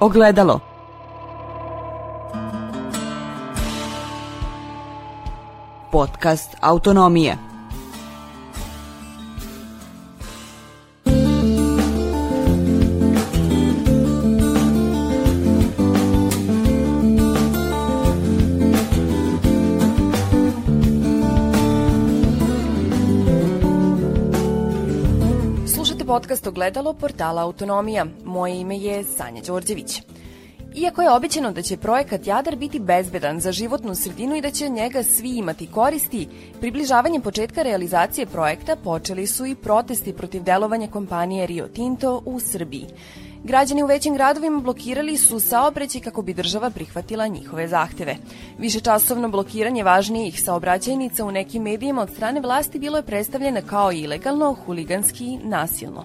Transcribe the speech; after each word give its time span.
Ogledalo. 0.00 0.60
Podcast 5.90 6.56
Autonomije. 6.60 7.55
Ogledalo 26.56 26.94
portala 26.94 27.42
Autonomija. 27.42 28.06
Moje 28.24 28.60
ime 28.60 28.76
je 28.78 29.04
Sanja 29.04 29.42
Đorđević. 29.46 30.02
Iako 30.74 31.02
je 31.02 31.10
običano 31.10 31.52
da 31.52 31.62
će 31.62 31.76
projekat 31.76 32.26
Jadar 32.26 32.56
biti 32.56 32.80
bezbedan 32.80 33.40
za 33.40 33.52
životnu 33.52 33.94
sredinu 33.94 34.36
i 34.36 34.40
da 34.40 34.50
će 34.50 34.68
njega 34.68 35.02
svi 35.02 35.36
imati 35.36 35.66
koristi, 35.66 36.28
približavanjem 36.60 37.22
početka 37.22 37.62
realizacije 37.62 38.26
projekta 38.26 38.76
počeli 38.76 39.26
su 39.26 39.46
i 39.46 39.54
protesti 39.54 40.12
protiv 40.12 40.42
delovanja 40.42 40.86
kompanije 40.86 41.46
Rio 41.46 41.68
Tinto 41.68 42.22
u 42.24 42.40
Srbiji. 42.40 42.86
Građani 43.46 43.82
u 43.82 43.86
većim 43.86 44.14
gradovima 44.14 44.60
blokirali 44.60 45.16
su 45.16 45.40
saobraćaj 45.40 46.00
kako 46.00 46.22
bi 46.22 46.34
država 46.34 46.70
prihvatila 46.70 47.26
njihove 47.26 47.68
zahteve. 47.68 48.16
Višečasovno 48.58 49.28
blokiranje 49.28 49.82
važnijih 49.82 50.42
saobraćajnica 50.42 51.24
u 51.24 51.30
nekim 51.30 51.62
medijima 51.62 52.02
od 52.02 52.10
strane 52.10 52.40
vlasti 52.40 52.78
bilo 52.78 52.96
je 52.96 53.02
predstavljeno 53.02 53.60
kao 53.66 53.92
ilegalno, 53.92 54.56
huliganski 54.66 55.24
i 55.24 55.38
nasilno. 55.38 56.04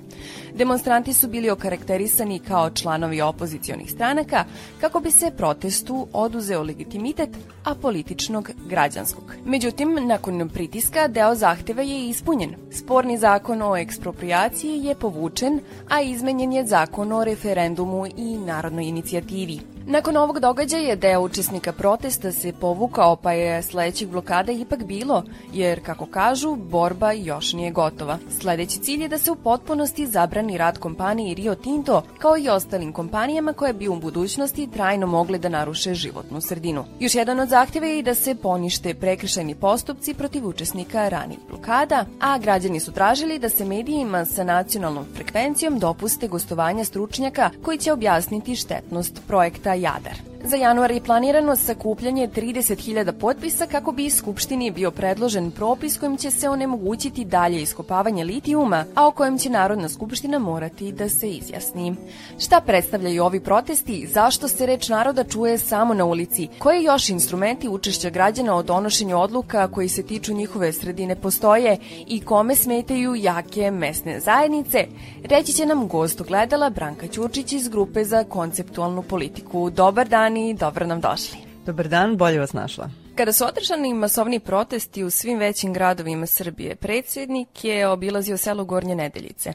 Demonstranti 0.55 1.13
su 1.13 1.27
bili 1.27 1.49
okarakterisani 1.49 2.40
kao 2.40 2.70
članovi 2.70 3.22
opozicionih 3.22 3.91
stranaka 3.91 4.46
kako 4.82 4.99
bi 4.99 5.12
se 5.12 5.32
protestu 5.38 6.07
oduzeo 6.13 6.63
legitimitet 6.63 7.29
apolitičnog 7.63 8.51
građanskog. 8.70 9.35
Međutim, 9.46 9.99
nakon 10.07 10.49
pritiska 10.49 11.07
deo 11.07 11.35
zahteva 11.35 11.82
je 11.82 12.10
ispunjen. 12.10 12.55
Sporni 12.71 13.18
zakon 13.18 13.62
o 13.62 13.77
ekspropriaciji 13.77 14.84
je 14.84 14.96
povučen, 14.96 15.60
a 15.90 16.01
izmenjen 16.01 16.54
je 16.54 16.66
zakon 16.66 17.12
o 17.12 17.30
referendumu 17.32 18.05
i 18.07 18.37
narodnoj 18.37 18.85
inicijativi. 18.85 19.60
Nakon 19.85 20.18
ovog 20.18 20.40
događaja 20.40 20.96
deo 20.96 21.21
učesnika 21.21 21.71
protesta 21.71 22.32
se 22.32 22.54
povukao 22.54 23.15
pa 23.15 23.32
je 23.32 23.63
sledećih 23.63 24.07
blokada 24.07 24.51
ipak 24.51 24.84
bilo, 24.84 25.23
jer 25.54 25.85
kako 25.85 26.05
kažu, 26.05 26.55
borba 26.55 27.12
još 27.12 27.54
nije 27.54 27.71
gotova. 27.71 28.18
Sledeći 28.40 28.79
cilj 28.79 29.01
je 29.01 29.07
da 29.07 29.18
se 29.18 29.32
u 29.32 29.35
potpunosti 29.35 30.07
zabrani 30.07 30.57
rad 30.57 30.77
kompaniji 30.77 31.34
Rio 31.34 31.55
Tinto 31.55 32.04
kao 32.18 32.38
i 32.38 32.49
ostalim 32.49 32.93
kompanijama 32.93 33.54
koje 33.54 33.73
bi 33.73 33.88
u 33.88 33.96
budućnosti 33.96 34.70
trajno 34.73 35.07
mogle 35.07 35.38
da 35.38 35.49
naruše 35.49 35.93
životnu 35.93 36.41
sredinu. 36.41 36.85
Još 36.99 37.16
jedan 37.16 37.40
od 37.40 37.49
zahtjeva 37.49 37.88
je 37.88 37.99
i 37.99 38.04
da 38.04 38.16
se 38.16 38.35
ponište 38.35 38.93
prekršajni 38.93 39.55
postupci 39.55 40.13
protiv 40.13 40.48
učesnika 40.48 41.10
ranih 41.10 41.38
blokada, 41.49 42.05
a 42.20 42.38
građani 42.38 42.79
su 42.79 42.91
tražili 42.91 43.40
da 43.40 43.49
se 43.49 43.66
medijima 43.66 44.26
sa 44.26 44.43
nacionalnom 44.43 45.05
frekvencijom 45.16 45.79
dopuste 45.79 46.27
gostovanja 46.27 46.84
stručnjaka 46.85 47.49
koji 47.63 47.77
će 47.77 47.93
objasniti 47.93 48.55
štetnost 48.55 49.21
projekta 49.27 49.71
Jadar. 49.82 50.30
Za 50.44 50.56
januar 50.56 50.92
je 50.92 51.02
planirano 51.02 51.56
sakupljanje 51.56 52.28
30.000 52.28 53.12
potpisa 53.12 53.66
kako 53.66 53.92
bi 53.92 54.10
Skupštini 54.10 54.72
bio 54.72 54.92
predložen 54.92 55.52
propis 55.52 55.98
kojim 55.98 56.18
će 56.18 56.32
se 56.32 56.50
onemogućiti 56.50 57.26
dalje 57.26 57.62
iskopavanje 57.62 58.24
litijuma, 58.24 58.86
a 58.96 59.08
o 59.08 59.12
kojem 59.12 59.38
će 59.38 59.50
Narodna 59.50 59.90
skupština 59.90 60.40
morati 60.40 60.92
da 60.92 61.10
se 61.10 61.30
izjasni. 61.30 61.96
Šta 62.40 62.62
predstavljaju 62.62 63.24
ovi 63.24 63.40
protesti, 63.40 64.08
zašto 64.08 64.47
se 64.47 64.66
reč 64.66 64.90
naroda 64.90 65.24
čuje 65.24 65.58
samo 65.58 65.94
na 65.94 66.06
ulici, 66.06 66.47
koje 66.59 66.84
još 66.84 67.09
instrumenti 67.09 67.69
učešća 67.69 68.09
građana 68.09 68.56
o 68.56 68.64
donošenju 68.64 69.19
odluka 69.19 69.68
koji 69.68 69.90
se 69.90 70.03
tiču 70.03 70.34
njihove 70.34 70.74
sredine 70.74 71.16
postoje 71.16 71.78
i 72.07 72.22
kome 72.22 72.56
smetaju 72.56 73.16
jake 73.16 73.72
mesne 73.72 74.19
zajednice, 74.19 74.88
reći 75.24 75.53
će 75.53 75.66
nam 75.66 75.88
gost 75.88 76.22
ogledala 76.22 76.69
Branka 76.69 77.07
Ćurčić 77.07 77.53
iz 77.53 77.68
grupe 77.68 78.03
za 78.03 78.24
konceptualnu 78.24 79.01
politiku. 79.01 79.69
Dobar 79.69 80.07
dan 80.07 80.31
i 80.38 80.53
dobro 80.53 80.86
nam 80.86 81.02
došli. 81.02 81.38
Dobar 81.66 81.88
dan, 81.88 82.18
bolje 82.18 82.40
vas 82.40 82.53
našla. 82.53 82.90
Kada 83.16 83.34
su 83.34 83.46
održani 83.46 83.94
masovni 83.94 84.40
protesti 84.40 85.03
u 85.03 85.09
svim 85.09 85.40
većim 85.40 85.74
gradovima 85.74 86.25
Srbije, 86.25 86.75
predsjednik 86.75 87.64
je 87.64 87.88
obilazio 87.88 88.38
selo 88.38 88.66
Gornje 88.66 88.96
Nedeljice. 88.96 89.53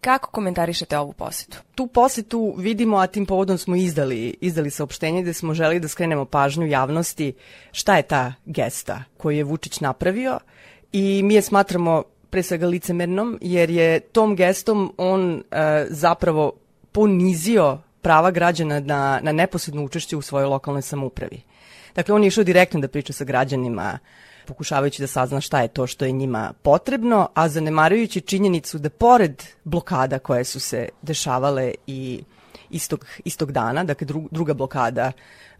Kako 0.00 0.30
komentarišete 0.30 0.98
ovu 0.98 1.12
posetu? 1.12 1.58
Tu 1.74 1.86
posetu 1.86 2.54
vidimo, 2.58 2.96
a 2.96 3.06
tim 3.06 3.26
povodom 3.26 3.58
smo 3.58 3.76
izdali, 3.76 4.36
izdali 4.40 4.70
saopštenje 4.70 5.22
gde 5.22 5.32
smo 5.32 5.54
želi 5.54 5.80
da 5.80 5.88
skrenemo 5.88 6.24
pažnju 6.24 6.66
javnosti 6.66 7.32
šta 7.72 7.96
je 7.96 8.02
ta 8.02 8.32
gesta 8.44 9.04
koju 9.16 9.36
je 9.36 9.44
Vučić 9.44 9.80
napravio 9.80 10.38
i 10.92 11.22
mi 11.22 11.34
je 11.34 11.42
smatramo 11.42 12.02
pre 12.30 12.42
svega 12.42 12.66
licemernom, 12.66 13.38
jer 13.40 13.70
je 13.70 14.00
tom 14.00 14.36
gestom 14.36 14.94
on 14.96 15.42
e, 15.50 15.86
zapravo 15.90 16.52
ponizio 16.92 17.78
prava 18.06 18.30
građana 18.30 18.80
na, 18.80 19.20
na 19.22 19.32
neposredno 19.32 19.84
učešće 19.84 20.16
u 20.16 20.22
svojoj 20.22 20.46
lokalnoj 20.46 20.82
samoupravi. 20.82 21.40
Dakle, 21.94 22.14
on 22.14 22.22
je 22.22 22.28
išao 22.28 22.44
direktno 22.44 22.80
da 22.80 22.88
priča 22.88 23.12
sa 23.12 23.24
građanima, 23.24 23.98
pokušavajući 24.46 25.02
da 25.02 25.06
sazna 25.06 25.40
šta 25.40 25.62
je 25.62 25.68
to 25.68 25.86
što 25.86 26.04
je 26.04 26.12
njima 26.12 26.52
potrebno, 26.62 27.28
a 27.34 27.48
zanemarujući 27.48 28.20
činjenicu 28.20 28.78
da 28.78 28.90
pored 28.90 29.42
blokada 29.64 30.18
koje 30.18 30.44
su 30.44 30.60
se 30.60 30.88
dešavale 31.02 31.72
i 31.86 32.22
istog, 32.70 33.06
istog 33.24 33.52
dana, 33.52 33.84
dakle 33.84 34.06
druga 34.30 34.54
blokada 34.54 35.12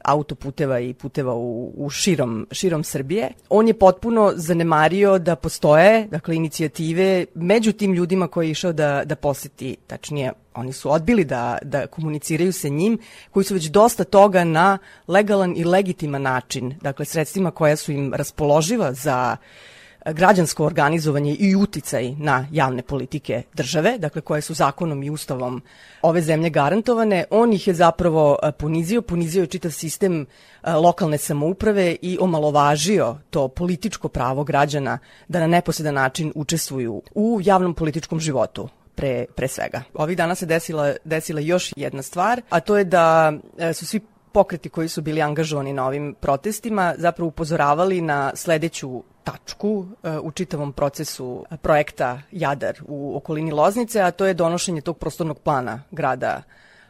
autoputeva 0.05 0.81
i 0.81 0.95
puteva 0.95 1.35
u, 1.35 1.73
u 1.77 1.91
širom, 1.91 2.47
širom 2.51 2.85
Srbije. 2.85 3.31
On 3.49 3.69
je 3.69 3.79
potpuno 3.79 4.33
zanemario 4.37 5.19
da 5.19 5.37
postoje 5.37 6.07
dakle, 6.11 6.37
inicijative 6.37 7.27
među 7.35 7.73
tim 7.73 7.93
ljudima 7.93 8.29
koji 8.29 8.47
je 8.47 8.51
išao 8.51 8.73
da, 8.73 9.03
da 9.05 9.17
poseti, 9.17 9.77
tačnije 9.87 10.33
oni 10.55 10.73
su 10.73 10.93
odbili 10.93 11.25
da, 11.25 11.59
da 11.63 11.87
komuniciraju 11.87 12.53
sa 12.53 12.69
njim, 12.69 12.99
koji 13.31 13.45
su 13.45 13.55
već 13.55 13.65
dosta 13.65 14.05
toga 14.05 14.45
na 14.45 14.79
legalan 15.09 15.55
i 15.57 15.65
legitiman 15.65 16.23
način, 16.23 16.75
dakle 16.83 17.05
sredstvima 17.05 17.51
koja 17.51 17.77
su 17.77 17.93
im 17.93 18.15
raspoloživa 18.15 18.93
za 18.93 19.37
uh, 19.41 19.76
građansko 20.13 20.65
organizovanje 20.65 21.35
i 21.35 21.57
uticaj 21.57 22.15
na 22.19 22.47
javne 22.53 22.83
politike 22.83 23.43
države, 23.55 23.99
dakle 23.99 24.21
koje 24.21 24.41
su 24.41 24.55
zakonom 24.55 25.03
i 25.03 25.11
ustavom 25.11 25.63
ove 26.03 26.23
zemlje 26.23 26.51
garantovane, 26.51 27.25
on 27.31 27.53
ih 27.53 27.69
je 27.69 27.75
zapravo 27.75 28.39
e, 28.43 28.53
ponizio, 28.53 29.03
ponizio 29.03 29.41
je 29.41 29.47
čitav 29.47 29.71
sistem 29.71 30.21
e, 30.23 30.73
lokalne 30.73 31.19
samouprave 31.19 31.97
i 32.03 32.19
omalovažio 32.21 33.17
to 33.31 33.49
političko 33.49 34.09
pravo 34.09 34.45
građana 34.45 34.99
da 35.29 35.41
na 35.41 35.47
neposredan 35.47 35.95
način 35.95 36.33
učestvuju 36.35 37.03
u 37.15 37.41
javnom 37.43 37.75
političkom 37.75 38.21
životu 38.21 38.69
pre, 38.95 39.25
pre 39.37 39.49
svega. 39.49 39.83
Ovih 39.95 40.17
dana 40.17 40.35
se 40.35 40.47
desila, 40.47 40.95
desila 41.05 41.41
još 41.41 41.73
jedna 41.77 42.03
stvar, 42.03 42.43
a 42.49 42.61
to 42.61 42.79
je 42.79 42.85
da 42.85 43.33
e, 43.59 43.73
su 43.73 43.87
svi 43.87 44.01
pokreti 44.33 44.69
koji 44.69 44.89
su 44.89 45.03
bili 45.03 45.23
angažovani 45.23 45.73
na 45.73 45.87
ovim 45.87 46.15
protestima 46.21 46.95
zapravo 46.99 47.29
upozoravali 47.29 48.01
na 48.01 48.33
sledeću 48.35 49.03
tačku 49.27 49.87
e, 50.03 50.19
u 50.19 50.31
čitavom 50.31 50.73
procesu 50.73 51.45
projekta 51.63 52.21
Jadar 52.33 52.79
u 52.89 53.17
okolini 53.17 53.53
Loznice, 53.53 54.01
a 54.01 54.11
to 54.11 54.27
je 54.27 54.35
donošenje 54.35 54.81
tog 54.81 54.99
prostornog 54.99 55.39
plana 55.39 55.83
grada 55.91 56.43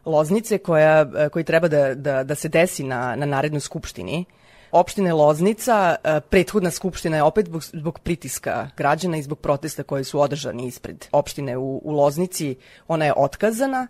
Loznice 0.05 0.59
koja, 0.59 1.07
e, 1.17 1.29
koji 1.29 1.45
treba 1.45 1.69
da, 1.69 1.95
da, 1.95 2.25
da 2.25 2.35
se 2.35 2.49
desi 2.49 2.85
na, 2.85 3.17
na 3.17 3.27
narednoj 3.27 3.61
skupštini. 3.61 4.25
Opštine 4.73 5.13
Loznica, 5.13 5.97
e, 6.05 6.21
prethodna 6.21 6.71
skupština 6.71 7.17
je 7.17 7.23
opet 7.23 7.47
zbog, 7.47 7.65
zbog 7.65 7.99
pritiska 7.99 8.71
građana 8.77 9.17
i 9.17 9.23
zbog 9.23 9.39
protesta 9.39 9.83
koji 9.83 10.05
su 10.05 10.21
održani 10.21 10.67
ispred 10.67 11.07
opštine 11.13 11.57
u, 11.57 11.81
u 11.85 11.93
Loznici, 11.93 12.57
ona 12.89 13.05
je 13.05 13.15
otkazana, 13.17 13.87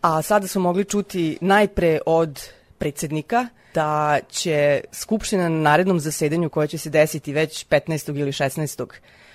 a 0.00 0.22
sada 0.22 0.46
smo 0.46 0.60
mogli 0.60 0.84
čuti 0.84 1.38
najpre 1.40 2.00
od 2.06 2.57
predsednika 2.78 3.46
da 3.74 4.18
će 4.30 4.80
Skupština 4.92 5.48
na 5.48 5.58
narednom 5.58 6.00
zasedanju 6.00 6.48
koje 6.50 6.68
će 6.68 6.78
se 6.78 6.90
desiti 6.90 7.32
već 7.32 7.66
15. 7.66 8.20
ili 8.20 8.32
16. 8.32 8.86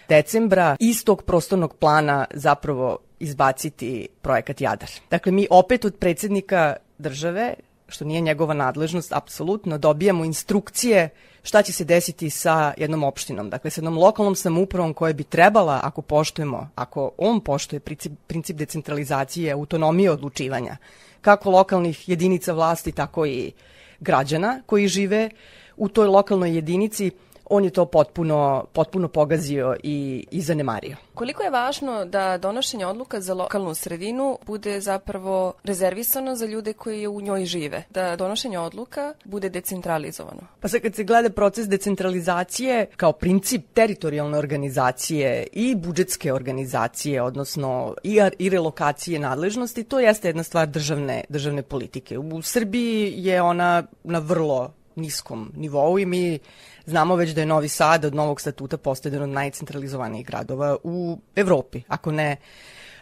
decembra 0.10 0.76
iz 0.80 1.06
tog 1.06 1.24
prostornog 1.24 1.76
plana 1.76 2.26
zapravo 2.34 2.98
izbaciti 3.20 4.08
projekat 4.22 4.62
Jadar. 4.62 4.90
Dakle, 5.10 5.32
mi 5.32 5.48
opet 5.50 5.86
od 5.86 5.96
predsednika 5.96 6.76
države 6.98 7.54
što 7.88 8.06
nije 8.06 8.22
njegova 8.22 8.54
nadležnost, 8.54 9.14
apsolutno 9.14 9.78
dobijamo 9.78 10.26
instrukcije 10.26 11.10
šta 11.44 11.62
će 11.62 11.74
se 11.74 11.84
desiti 11.84 12.30
sa 12.30 12.74
jednom 12.78 13.04
opštinom, 13.04 13.50
dakle 13.50 13.72
sa 13.72 13.80
jednom 13.80 13.98
lokalnom 13.98 14.36
samoupravom 14.36 14.94
koja 14.94 15.14
bi 15.14 15.24
trebala, 15.24 15.80
ako 15.84 16.02
poštujemo, 16.02 16.70
ako 16.76 17.12
on 17.18 17.42
poštuje 17.42 17.80
princip, 17.80 18.12
princip 18.28 18.58
decentralizacije, 18.58 19.52
autonomije 19.52 20.12
odlučivanja, 20.12 20.78
kako 21.22 21.52
lokalnih 21.52 22.10
jedinica 22.10 22.54
vlasti, 22.54 22.92
tako 22.92 23.26
i 23.26 23.52
građana 24.00 24.62
koji 24.66 24.88
žive 24.88 25.30
u 25.78 25.90
toj 25.90 26.08
lokalnoj 26.08 26.56
jedinici, 26.56 27.12
on 27.46 27.64
je 27.64 27.70
to 27.70 27.86
potpuno, 27.86 28.66
potpuno 28.74 29.08
pogazio 29.08 29.76
i, 29.84 30.28
i 30.32 30.42
zanemario. 30.42 30.96
Koliko 31.14 31.44
je 31.44 31.50
važno 31.50 32.06
da 32.06 32.38
donošenje 32.38 32.86
odluka 32.86 33.22
za 33.22 33.34
lokalnu 33.34 33.74
sredinu 33.76 34.38
bude 34.46 34.82
zapravo 34.82 35.54
rezervisano 35.64 36.36
za 36.36 36.46
ljude 36.46 36.74
koji 36.74 37.08
u 37.08 37.22
njoj 37.22 37.46
žive? 37.46 37.84
Da 37.90 38.16
donošenje 38.16 38.60
odluka 38.60 39.14
bude 39.26 39.50
decentralizovano? 39.50 40.42
Pa 40.60 40.68
sad 40.68 40.82
kad 40.82 40.96
se 40.96 41.04
gleda 41.04 41.30
proces 41.30 41.68
decentralizacije 41.68 42.86
kao 42.98 43.12
princip 43.12 43.66
teritorijalne 43.74 44.38
organizacije 44.38 45.48
i 45.52 45.76
budžetske 45.76 46.34
organizacije, 46.34 47.22
odnosno 47.22 47.96
i, 48.04 48.22
i 48.40 48.50
relokacije 48.50 49.20
nadležnosti, 49.20 49.84
to 49.84 50.00
jeste 50.00 50.28
jedna 50.28 50.44
stvar 50.44 50.68
državne, 50.68 51.24
državne 51.30 51.62
politike. 51.62 52.18
U 52.18 52.42
Srbiji 52.42 53.14
je 53.18 53.42
ona 53.42 53.84
na 54.04 54.20
vrlo 54.20 54.74
niskom 54.96 55.52
nivou 55.56 56.00
i 56.00 56.06
mi 56.06 56.40
znamo 56.86 57.16
već 57.16 57.32
da 57.32 57.42
je 57.42 57.46
Novi 57.46 57.70
Sad 57.70 58.06
od 58.06 58.16
novog 58.16 58.42
statuta 58.42 58.78
postao 58.78 59.10
jedan 59.10 59.30
od 59.30 59.36
najcentralizovanijih 59.36 60.26
gradova 60.26 60.78
u 60.84 61.18
Evropi, 61.36 61.82
ako 61.88 62.12
ne, 62.12 62.38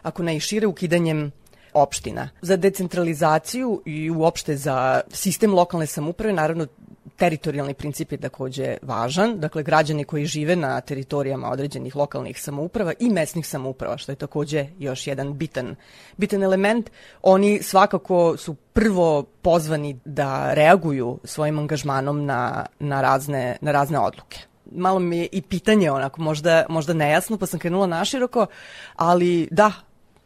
ako 0.02 0.24
ne 0.24 0.36
i 0.36 0.40
šire 0.40 0.68
ukidanjem 0.68 1.32
opština. 1.74 2.30
Za 2.42 2.56
decentralizaciju 2.58 3.82
i 3.86 4.10
uopšte 4.10 4.56
za 4.56 5.02
sistem 5.14 5.54
lokalne 5.54 5.86
samuprave, 5.86 6.34
naravno 6.34 6.68
teritorijalni 7.22 7.74
princip 7.74 8.12
je 8.12 8.18
takođe 8.18 8.78
važan, 8.82 9.36
dakle 9.40 9.64
građani 9.64 10.04
koji 10.04 10.26
žive 10.26 10.56
na 10.56 10.82
teritorijama 10.82 11.52
određenih 11.52 11.96
lokalnih 11.96 12.42
samouprava 12.42 12.94
i 13.00 13.10
mesnih 13.10 13.48
samouprava, 13.48 13.98
što 13.98 14.12
je 14.12 14.16
takođe 14.16 14.66
još 14.80 15.08
jedan 15.08 15.34
bitan, 15.38 15.76
bitan 16.18 16.44
element, 16.44 16.90
oni 17.22 17.62
svakako 17.62 18.38
su 18.38 18.56
prvo 18.74 19.24
pozvani 19.42 20.00
da 20.06 20.54
reaguju 20.54 21.20
svojim 21.24 21.60
angažmanom 21.60 22.26
na, 22.26 22.66
na, 22.80 23.02
razne, 23.02 23.58
na 23.62 23.72
razne 23.72 24.00
odluke. 24.00 24.40
Malo 24.72 25.00
mi 25.00 25.18
je 25.18 25.28
i 25.32 25.42
pitanje 25.42 25.92
onako 25.92 26.22
možda, 26.22 26.66
možda 26.70 26.94
nejasno, 26.94 27.38
pa 27.38 27.46
sam 27.46 27.60
krenula 27.60 27.88
naširoko, 27.88 28.48
ali 28.96 29.48
da, 29.52 29.72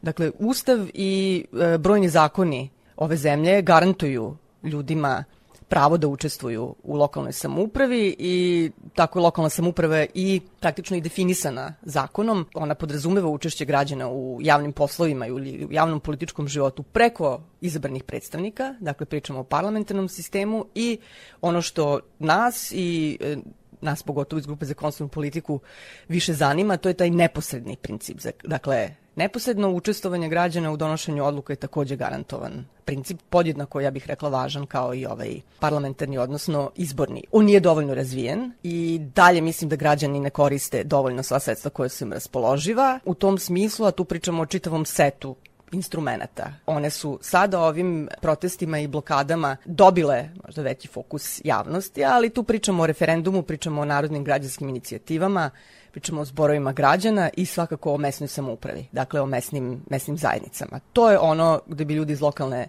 dakle, 0.01 0.31
Ustav 0.39 0.87
i 0.93 1.45
e, 1.53 1.77
brojni 1.77 2.09
zakoni 2.09 2.69
ove 2.97 3.17
zemlje 3.17 3.61
garantuju 3.61 4.37
ljudima 4.63 5.23
pravo 5.69 5.97
da 5.97 6.07
učestvuju 6.07 6.75
u 6.83 6.95
lokalnoj 6.95 7.33
samoupravi 7.33 8.15
i 8.19 8.71
tako 8.95 9.19
je 9.19 9.23
lokalna 9.23 9.49
samouprava 9.49 10.05
i 10.13 10.41
praktično 10.59 10.97
i 10.97 11.01
definisana 11.01 11.73
zakonom. 11.81 12.45
Ona 12.53 12.75
podrazumeva 12.75 13.29
učešće 13.29 13.65
građana 13.65 14.09
u 14.09 14.39
javnim 14.41 14.71
poslovima 14.71 15.27
ili 15.27 15.65
u 15.65 15.73
javnom 15.73 15.99
političkom 15.99 16.47
životu 16.47 16.83
preko 16.83 17.41
izabranih 17.61 18.03
predstavnika, 18.03 18.75
dakle 18.79 19.05
pričamo 19.05 19.39
o 19.39 19.43
parlamentarnom 19.43 20.09
sistemu 20.09 20.65
i 20.75 20.97
ono 21.41 21.61
što 21.61 21.99
nas 22.19 22.71
i 22.71 23.17
e, 23.21 23.37
nas 23.85 24.03
pogotovo 24.03 24.39
iz 24.39 24.45
grupe 24.45 24.65
za 24.65 24.73
konstitutivnu 24.73 25.09
politiku 25.09 25.59
više 26.07 26.33
zanima, 26.33 26.77
to 26.77 26.89
je 26.89 26.93
taj 26.93 27.09
neposredni 27.09 27.75
princip. 27.75 28.17
Dakle, 28.43 28.89
Neposredno 29.15 29.69
učestovanje 29.69 30.29
građana 30.29 30.71
u 30.71 30.77
donošenju 30.77 31.25
odluka 31.25 31.53
je 31.53 31.57
takođe 31.57 31.95
garantovan 31.95 32.65
princip, 32.85 33.19
podjednako, 33.29 33.79
ja 33.79 33.91
bih 33.91 34.07
rekla, 34.07 34.29
važan 34.29 34.65
kao 34.65 34.95
i 34.95 35.05
ovaj 35.05 35.39
parlamentarni, 35.59 36.17
odnosno 36.17 36.71
izborni. 36.75 37.23
On 37.31 37.45
nije 37.45 37.59
dovoljno 37.59 37.93
razvijen 37.93 38.51
i 38.63 38.99
dalje 39.15 39.41
mislim 39.41 39.69
da 39.69 39.75
građani 39.75 40.19
ne 40.19 40.29
koriste 40.29 40.83
dovoljno 40.83 41.23
sva 41.23 41.39
sredstva 41.39 41.71
koje 41.71 41.89
su 41.89 42.03
im 42.03 42.13
raspoloživa. 42.13 42.99
U 43.05 43.13
tom 43.13 43.37
smislu, 43.37 43.85
a 43.85 43.91
tu 43.91 44.05
pričamo 44.05 44.41
o 44.41 44.45
čitavom 44.45 44.85
setu 44.85 45.35
instrumenta. 45.75 46.53
One 46.65 46.89
su 46.89 47.19
sada 47.21 47.59
ovim 47.59 48.07
protestima 48.21 48.79
i 48.79 48.87
blokadama 48.87 49.57
dobile 49.65 50.29
možda 50.45 50.61
veći 50.61 50.87
fokus 50.87 51.41
javnosti, 51.43 52.05
ali 52.05 52.29
tu 52.29 52.43
pričamo 52.43 52.83
o 52.83 52.87
referendumu, 52.87 53.41
pričamo 53.41 53.81
o 53.81 53.85
narodnim 53.85 54.23
građanskim 54.23 54.69
inicijativama, 54.69 55.49
pričamo 55.91 56.21
o 56.21 56.25
zborovima 56.25 56.73
građana 56.73 57.29
i 57.37 57.45
svakako 57.45 57.93
o 57.93 57.97
mesnoj 57.97 58.27
samoupravi, 58.27 58.87
dakle 58.91 59.21
o 59.21 59.25
mesnim, 59.25 59.81
mesnim 59.89 60.17
zajednicama. 60.17 60.79
To 60.93 61.11
je 61.11 61.19
ono 61.19 61.61
gde 61.67 61.85
bi 61.85 61.93
ljudi 61.93 62.13
iz 62.13 62.21
lokalne 62.21 62.67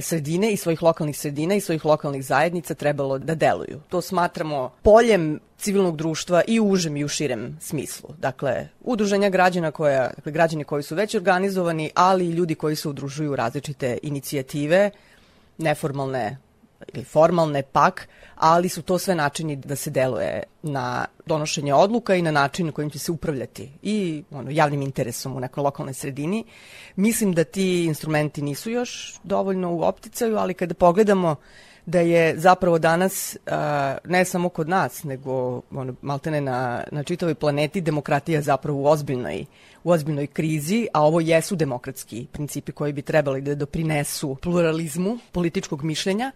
sredine 0.00 0.52
i 0.52 0.56
svojih 0.56 0.82
lokalnih 0.82 1.18
sredina 1.18 1.54
i 1.54 1.60
svojih 1.60 1.84
lokalnih 1.84 2.24
zajednica 2.24 2.74
trebalo 2.74 3.18
da 3.18 3.34
deluju. 3.34 3.80
To 3.88 4.00
smatramo 4.00 4.72
poljem 4.82 5.40
civilnog 5.58 5.96
društva 5.96 6.42
i 6.46 6.60
u 6.60 6.68
užem 6.68 6.96
i 6.96 7.04
u 7.04 7.08
širem 7.08 7.58
smislu. 7.60 8.10
Dakle, 8.18 8.68
udruženja 8.80 9.28
građana 9.30 9.70
koja, 9.70 10.10
dakle, 10.16 10.32
građani 10.32 10.64
koji 10.64 10.82
su 10.82 10.94
već 10.94 11.14
organizovani, 11.14 11.90
ali 11.94 12.26
i 12.26 12.30
ljudi 12.30 12.54
koji 12.54 12.76
se 12.76 12.88
udružuju 12.88 13.36
različite 13.36 13.98
inicijative, 14.02 14.90
neformalne 15.58 16.38
ili 16.92 17.04
formalne 17.04 17.62
pak, 17.62 18.08
ali 18.34 18.68
su 18.68 18.82
to 18.82 18.98
sve 18.98 19.14
načini 19.14 19.56
da 19.56 19.76
se 19.76 19.90
deluje 19.90 20.42
na 20.62 21.04
donošenje 21.26 21.74
odluka 21.74 22.14
i 22.14 22.22
na 22.22 22.30
način 22.30 22.66
na 22.66 22.72
kojim 22.72 22.90
će 22.90 22.98
se 22.98 23.12
upravljati 23.12 23.70
i 23.82 24.22
ono, 24.30 24.50
javnim 24.50 24.82
interesom 24.82 25.36
u 25.36 25.40
nekoj 25.40 25.62
lokalnoj 25.62 25.94
sredini. 25.94 26.44
Mislim 26.96 27.32
da 27.32 27.44
ti 27.44 27.84
instrumenti 27.84 28.42
nisu 28.42 28.70
još 28.70 29.14
dovoljno 29.22 29.72
u 29.72 29.82
opticaju, 29.82 30.36
ali 30.36 30.54
kada 30.54 30.74
pogledamo 30.74 31.36
da 31.86 32.00
je 32.00 32.38
zapravo 32.38 32.78
danas 32.78 33.36
ne 34.04 34.24
samo 34.24 34.48
kod 34.48 34.68
nas, 34.68 35.02
nego 35.04 35.62
ono, 35.70 35.94
maltene 36.02 36.40
na, 36.40 36.84
na 36.92 37.02
čitavoj 37.02 37.34
planeti 37.34 37.80
demokratija 37.80 38.42
zapravo 38.42 38.78
u 38.78 38.86
ozbiljnoj, 38.86 39.44
u 39.84 39.90
ozbiljnoj 39.90 40.26
krizi, 40.26 40.86
a 40.92 41.02
ovo 41.02 41.20
jesu 41.20 41.56
demokratski 41.56 42.26
principi 42.32 42.72
koji 42.72 42.92
bi 42.92 43.02
trebali 43.02 43.40
da 43.40 43.54
doprinesu 43.54 44.36
pluralizmu 44.42 45.18
političkog 45.32 45.84
mišljenja, 45.84 46.32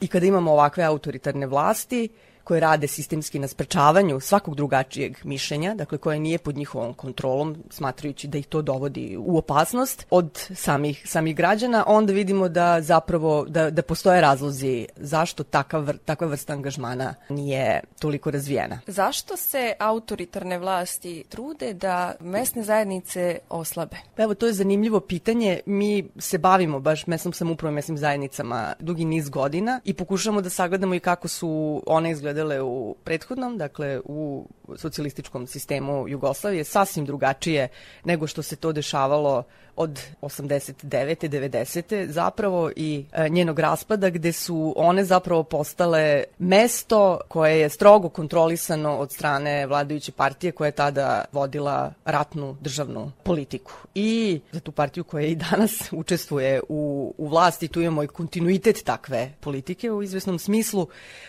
I 0.00 0.08
kada 0.08 0.26
imamo 0.26 0.52
ovakve 0.52 0.84
autoritarne 0.84 1.46
vlasti, 1.46 2.08
koje 2.44 2.60
rade 2.60 2.86
sistemski 2.86 3.38
na 3.38 3.48
sprečavanju 3.48 4.20
svakog 4.20 4.54
drugačijeg 4.54 5.16
mišljenja, 5.24 5.74
dakle 5.74 5.98
koje 5.98 6.18
nije 6.18 6.38
pod 6.38 6.56
njihovom 6.56 6.94
kontrolom, 6.94 7.56
smatrajući 7.70 8.28
da 8.28 8.38
ih 8.38 8.46
to 8.46 8.62
dovodi 8.62 9.16
u 9.20 9.38
opasnost 9.38 10.06
od 10.10 10.48
samih, 10.54 11.02
samih 11.06 11.36
građana, 11.36 11.84
onda 11.86 12.12
vidimo 12.12 12.48
da 12.48 12.80
zapravo 12.80 13.44
da, 13.48 13.70
da 13.70 13.82
postoje 13.82 14.20
razlozi 14.20 14.86
zašto 14.96 15.44
takav, 15.44 15.92
takva 16.04 16.26
vrsta 16.26 16.52
angažmana 16.52 17.14
nije 17.28 17.80
toliko 17.98 18.30
razvijena. 18.30 18.80
Zašto 18.86 19.36
se 19.36 19.72
autoritarne 19.78 20.58
vlasti 20.58 21.24
trude 21.28 21.74
da 21.74 22.14
mesne 22.20 22.62
zajednice 22.62 23.38
oslabe? 23.48 23.96
Pa 24.16 24.22
evo, 24.22 24.34
to 24.34 24.46
je 24.46 24.52
zanimljivo 24.52 25.00
pitanje. 25.00 25.60
Mi 25.66 26.08
se 26.18 26.38
bavimo 26.38 26.80
baš 26.80 27.06
mesnom 27.06 27.32
samoupravom 27.32 27.74
mesnim 27.74 27.98
zajednicama 27.98 28.74
dugi 28.78 29.04
niz 29.04 29.28
godina 29.28 29.80
i 29.84 29.94
pokušamo 29.94 30.40
da 30.40 30.50
sagledamo 30.50 30.94
i 30.94 31.00
kako 31.00 31.28
su 31.28 31.82
one 31.86 32.10
izgledali 32.10 32.33
izgledale 32.34 32.62
u 32.62 32.96
prethodnom, 33.04 33.58
dakle 33.58 34.00
u 34.04 34.48
socijalističkom 34.76 35.46
sistemu 35.46 36.08
Jugoslavije, 36.08 36.64
sasvim 36.64 37.06
drugačije 37.06 37.68
nego 38.04 38.26
što 38.26 38.42
se 38.42 38.56
to 38.56 38.72
dešavalo 38.72 39.44
od 39.76 40.00
89. 40.22 41.28
90. 41.28 42.06
zapravo 42.10 42.70
i 42.76 43.04
e, 43.12 43.28
njenog 43.28 43.58
raspada 43.58 44.10
gde 44.10 44.32
su 44.32 44.74
one 44.76 45.04
zapravo 45.04 45.42
postale 45.42 46.24
mesto 46.38 47.20
koje 47.28 47.60
je 47.60 47.68
strogo 47.68 48.08
kontrolisano 48.08 48.96
od 48.96 49.12
strane 49.12 49.66
vladajuće 49.66 50.12
partije 50.12 50.52
koja 50.52 50.66
je 50.66 50.72
tada 50.72 51.24
vodila 51.32 51.92
ratnu 52.04 52.56
državnu 52.60 53.12
politiku. 53.22 53.72
I 53.94 54.40
za 54.52 54.60
tu 54.60 54.72
partiju 54.72 55.04
koja 55.04 55.26
i 55.26 55.34
danas 55.34 55.72
učestvuje 55.92 56.60
u, 56.68 57.14
u 57.18 57.28
vlasti, 57.28 57.68
tu 57.68 57.80
imamo 57.80 58.02
i 58.02 58.08
kontinuitet 58.08 58.84
takve 58.84 59.32
politike 59.40 59.90
u 59.90 60.02
izvesnom 60.02 60.38
smislu. 60.38 60.86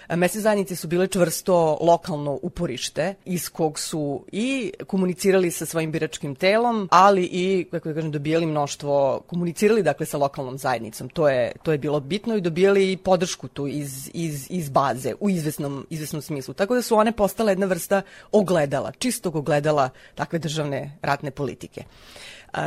E, 0.10 0.16
mesne 0.16 0.42
zajednice 0.42 0.76
su 0.76 0.88
bile 0.88 1.08
čvrsto 1.08 1.78
lokalno 1.82 2.40
uporište 2.42 3.16
iz 3.26 3.50
kog 3.50 3.80
su 3.80 4.26
i 4.32 4.72
komunicirali 4.88 5.52
sa 5.52 5.66
svojim 5.66 5.92
biračkim 5.92 6.36
telom, 6.36 6.88
ali 6.92 7.24
i, 7.32 7.68
kako 7.72 7.90
da 7.90 7.96
kažem, 7.96 8.12
dobijali 8.12 8.35
dobijali 8.36 8.52
mnoštvo, 8.52 9.22
komunicirali 9.28 9.84
dakle 9.84 10.06
sa 10.06 10.18
lokalnom 10.18 10.58
zajednicom. 10.58 11.10
To 11.10 11.30
je, 11.30 11.52
to 11.64 11.72
je 11.72 11.78
bilo 11.78 12.00
bitno 12.00 12.36
i 12.36 12.42
dobijali 12.42 12.92
i 12.92 12.98
podršku 12.98 13.48
tu 13.48 13.68
iz, 13.68 14.10
iz, 14.14 14.48
iz 14.50 14.70
baze 14.70 15.14
u 15.20 15.30
izvesnom, 15.30 15.86
izvesnom 15.90 16.22
smislu. 16.22 16.54
Tako 16.54 16.76
da 16.76 16.82
su 16.82 16.96
one 16.96 17.12
postale 17.12 17.52
jedna 17.52 17.66
vrsta 17.66 18.02
ogledala, 18.32 18.92
čistog 18.92 19.36
ogledala 19.36 19.90
takve 20.16 20.40
državne 20.40 20.98
ratne 21.02 21.32
politike. 21.32 21.84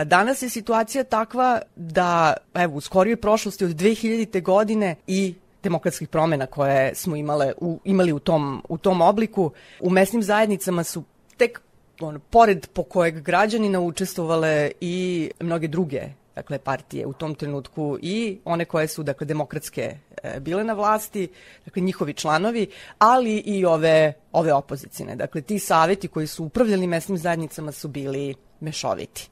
Danas 0.05 0.43
je 0.43 0.49
situacija 0.49 1.05
takva 1.05 1.61
da, 1.77 2.35
evo, 2.55 2.77
u 2.77 2.81
skorijoj 2.81 3.17
prošlosti 3.17 3.65
od 3.65 3.71
2000. 3.71 4.43
godine 4.43 4.97
i 5.07 5.35
demokratskih 5.63 6.09
promena 6.09 6.47
koje 6.47 6.95
smo 6.95 7.17
imale 7.17 7.53
u, 7.61 7.81
imali 7.85 8.13
u 8.13 8.19
tom, 8.19 8.63
u 8.69 8.79
tom 8.79 9.01
obliku, 9.01 9.51
u 9.81 9.91
mesnim 9.91 10.23
zajednicama 10.23 10.85
su 10.85 11.03
tek 11.37 11.61
on, 12.00 12.21
pored 12.31 12.67
po 12.73 12.83
kojeg 12.83 13.21
građanina 13.21 13.81
učestvovale 13.81 14.71
i 14.81 15.31
mnoge 15.40 15.69
druge 15.69 16.02
dakle 16.38 16.59
partije 16.59 17.07
u 17.07 17.12
tom 17.12 17.35
trenutku 17.35 17.99
i 18.02 18.38
one 18.45 18.64
koje 18.64 18.88
su 18.88 19.02
dakle 19.02 19.26
demokratske 19.26 19.97
e, 20.23 20.40
bile 20.40 20.64
na 20.64 20.73
vlasti, 20.73 21.28
dakle 21.64 21.83
njihovi 21.83 22.14
članovi, 22.14 22.67
ali 22.99 23.37
i 23.37 23.64
ove 23.64 24.12
ove 24.33 24.52
opozicijne. 24.52 25.17
Dakle 25.17 25.40
ti 25.40 25.59
saveti 25.59 26.09
koji 26.09 26.26
su 26.26 26.45
upravljali 26.45 26.87
mesnim 26.87 27.19
zajednicama 27.19 27.73
su 27.73 27.88
bili 27.88 28.35
mešoviti. 28.61 29.28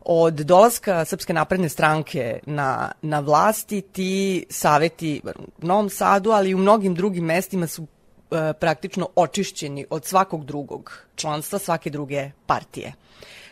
Od 0.00 0.34
dolaska 0.34 1.04
Srpske 1.04 1.32
napredne 1.32 1.68
stranke 1.68 2.40
na, 2.46 2.92
na 3.02 3.20
vlasti 3.20 3.80
ti 3.80 4.46
saveti 4.50 5.20
u 5.62 5.66
Novom 5.66 5.90
Sadu, 5.90 6.30
ali 6.30 6.50
i 6.50 6.54
u 6.54 6.58
mnogim 6.58 6.94
drugim 6.94 7.24
mestima 7.24 7.66
su 7.66 7.86
e, 8.30 8.52
praktično 8.52 9.08
očišćeni 9.16 9.86
od 9.90 10.04
svakog 10.04 10.44
drugog 10.44 11.06
članstva, 11.16 11.58
svake 11.58 11.90
druge 11.90 12.30
partije. 12.46 12.92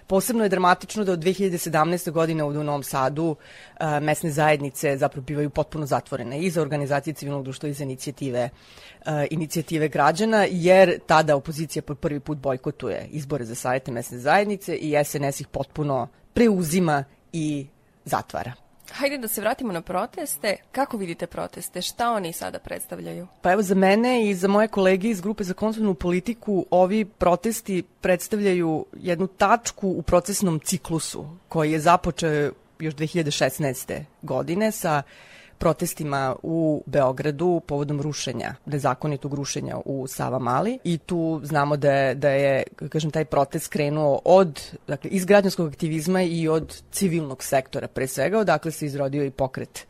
Posebno 0.09 0.43
je 0.43 0.49
dramatično 0.49 1.05
da 1.05 1.13
od 1.13 1.19
2017. 1.19 2.11
godine 2.11 2.45
u 2.45 2.53
Novom 2.53 2.83
Sadu 2.83 3.37
a, 3.79 4.01
mesne 4.01 4.31
zajednice 4.31 4.97
zapravo 4.97 5.25
bivaju 5.25 5.51
potpuno 5.51 5.87
zatvorene 5.87 6.41
i 6.41 6.51
za 6.51 6.63
organizacije 6.63 7.15
civilnog 7.15 7.45
društva 7.45 7.69
i 7.69 7.73
za 7.73 7.85
inicijative, 7.85 8.49
a, 9.05 9.27
inicijative 9.31 9.89
građana, 9.89 10.47
jer 10.51 10.99
tada 11.07 11.37
opozicija 11.37 11.83
po 11.83 11.95
prvi 11.95 12.21
put 12.21 12.39
bojkotuje 12.39 13.07
izbore 13.11 13.45
za 13.45 13.55
savjete 13.55 13.93
mesne 13.93 14.19
zajednice 14.19 14.77
i 14.77 15.05
SNS 15.05 15.41
ih 15.41 15.47
potpuno 15.47 16.09
preuzima 16.35 17.05
i 17.33 17.67
zatvara. 18.05 18.68
Hajde 18.93 19.19
da 19.19 19.29
se 19.29 19.41
vratimo 19.41 19.73
na 19.73 19.83
proteste. 19.83 20.57
Kako 20.73 20.97
vidite 20.97 21.27
proteste? 21.27 21.83
Šta 21.83 22.13
oni 22.13 22.33
sada 22.33 22.59
predstavljaju? 22.59 23.27
Pa 23.43 23.53
evo 23.53 23.63
za 23.63 23.75
mene 23.75 24.29
i 24.29 24.35
za 24.35 24.49
moje 24.49 24.69
kolege 24.69 25.09
iz 25.09 25.21
grupe 25.21 25.45
za 25.45 25.55
konsolidnu 25.55 25.95
politiku 25.95 26.67
ovi 26.71 27.05
protesti 27.05 27.83
predstavljaju 28.01 28.87
jednu 28.93 29.27
tačku 29.27 29.89
u 29.89 30.03
procesnom 30.03 30.61
ciklusu 30.61 31.27
koji 31.49 31.73
je 31.73 31.81
započeo 31.81 32.53
još 32.79 32.95
2016. 32.95 34.03
godine 34.23 34.73
sa 34.73 35.03
protestima 35.59 36.37
u 36.43 36.83
Beogradu 36.87 37.61
povodom 37.67 38.01
rušenja, 38.01 38.55
nezakonitog 38.67 39.35
rušenja 39.35 39.77
u 39.85 40.07
Sava 40.07 40.39
Mali 40.39 40.79
i 40.85 40.99
tu 40.99 41.41
znamo 41.45 41.77
da 41.77 41.93
je, 41.93 42.15
da 42.15 42.31
je 42.31 42.63
kažem, 42.89 43.11
taj 43.11 43.25
protest 43.25 43.69
krenuo 43.69 44.21
od, 44.25 44.61
dakle, 44.87 45.11
iz 45.11 45.25
građanskog 45.25 45.69
aktivizma 45.69 46.23
i 46.23 46.49
od 46.49 46.83
civilnog 46.91 47.43
sektora 47.43 47.89
pre 47.89 48.07
svega, 48.07 48.39
odakle 48.39 48.71
se 48.71 48.87
izrodio 48.87 49.25
i 49.25 49.31
pokret 49.31 49.87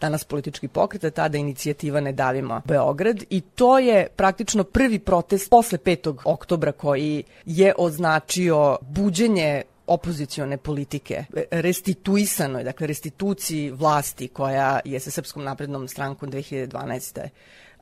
danas 0.00 0.24
politički 0.24 0.68
pokret, 0.68 1.04
a 1.04 1.10
tada 1.10 1.38
inicijativa 1.38 2.00
Ne 2.00 2.12
davimo 2.12 2.62
Beograd 2.64 3.24
i 3.30 3.40
to 3.40 3.78
je 3.78 4.06
praktično 4.16 4.64
prvi 4.64 4.98
protest 4.98 5.50
posle 5.50 5.78
5. 5.78 6.16
oktobra 6.24 6.72
koji 6.72 7.24
je 7.46 7.74
označio 7.78 8.76
buđenje 8.80 9.62
opozicione 9.88 10.56
politike, 10.56 11.24
restituisanoj, 11.50 12.64
dakle 12.64 12.86
restituciji 12.86 13.70
vlasti 13.70 14.28
koja 14.28 14.80
je 14.84 15.00
sa 15.00 15.10
Srpskom 15.10 15.44
naprednom 15.44 15.88
strankom 15.88 16.30
2012 16.32 17.28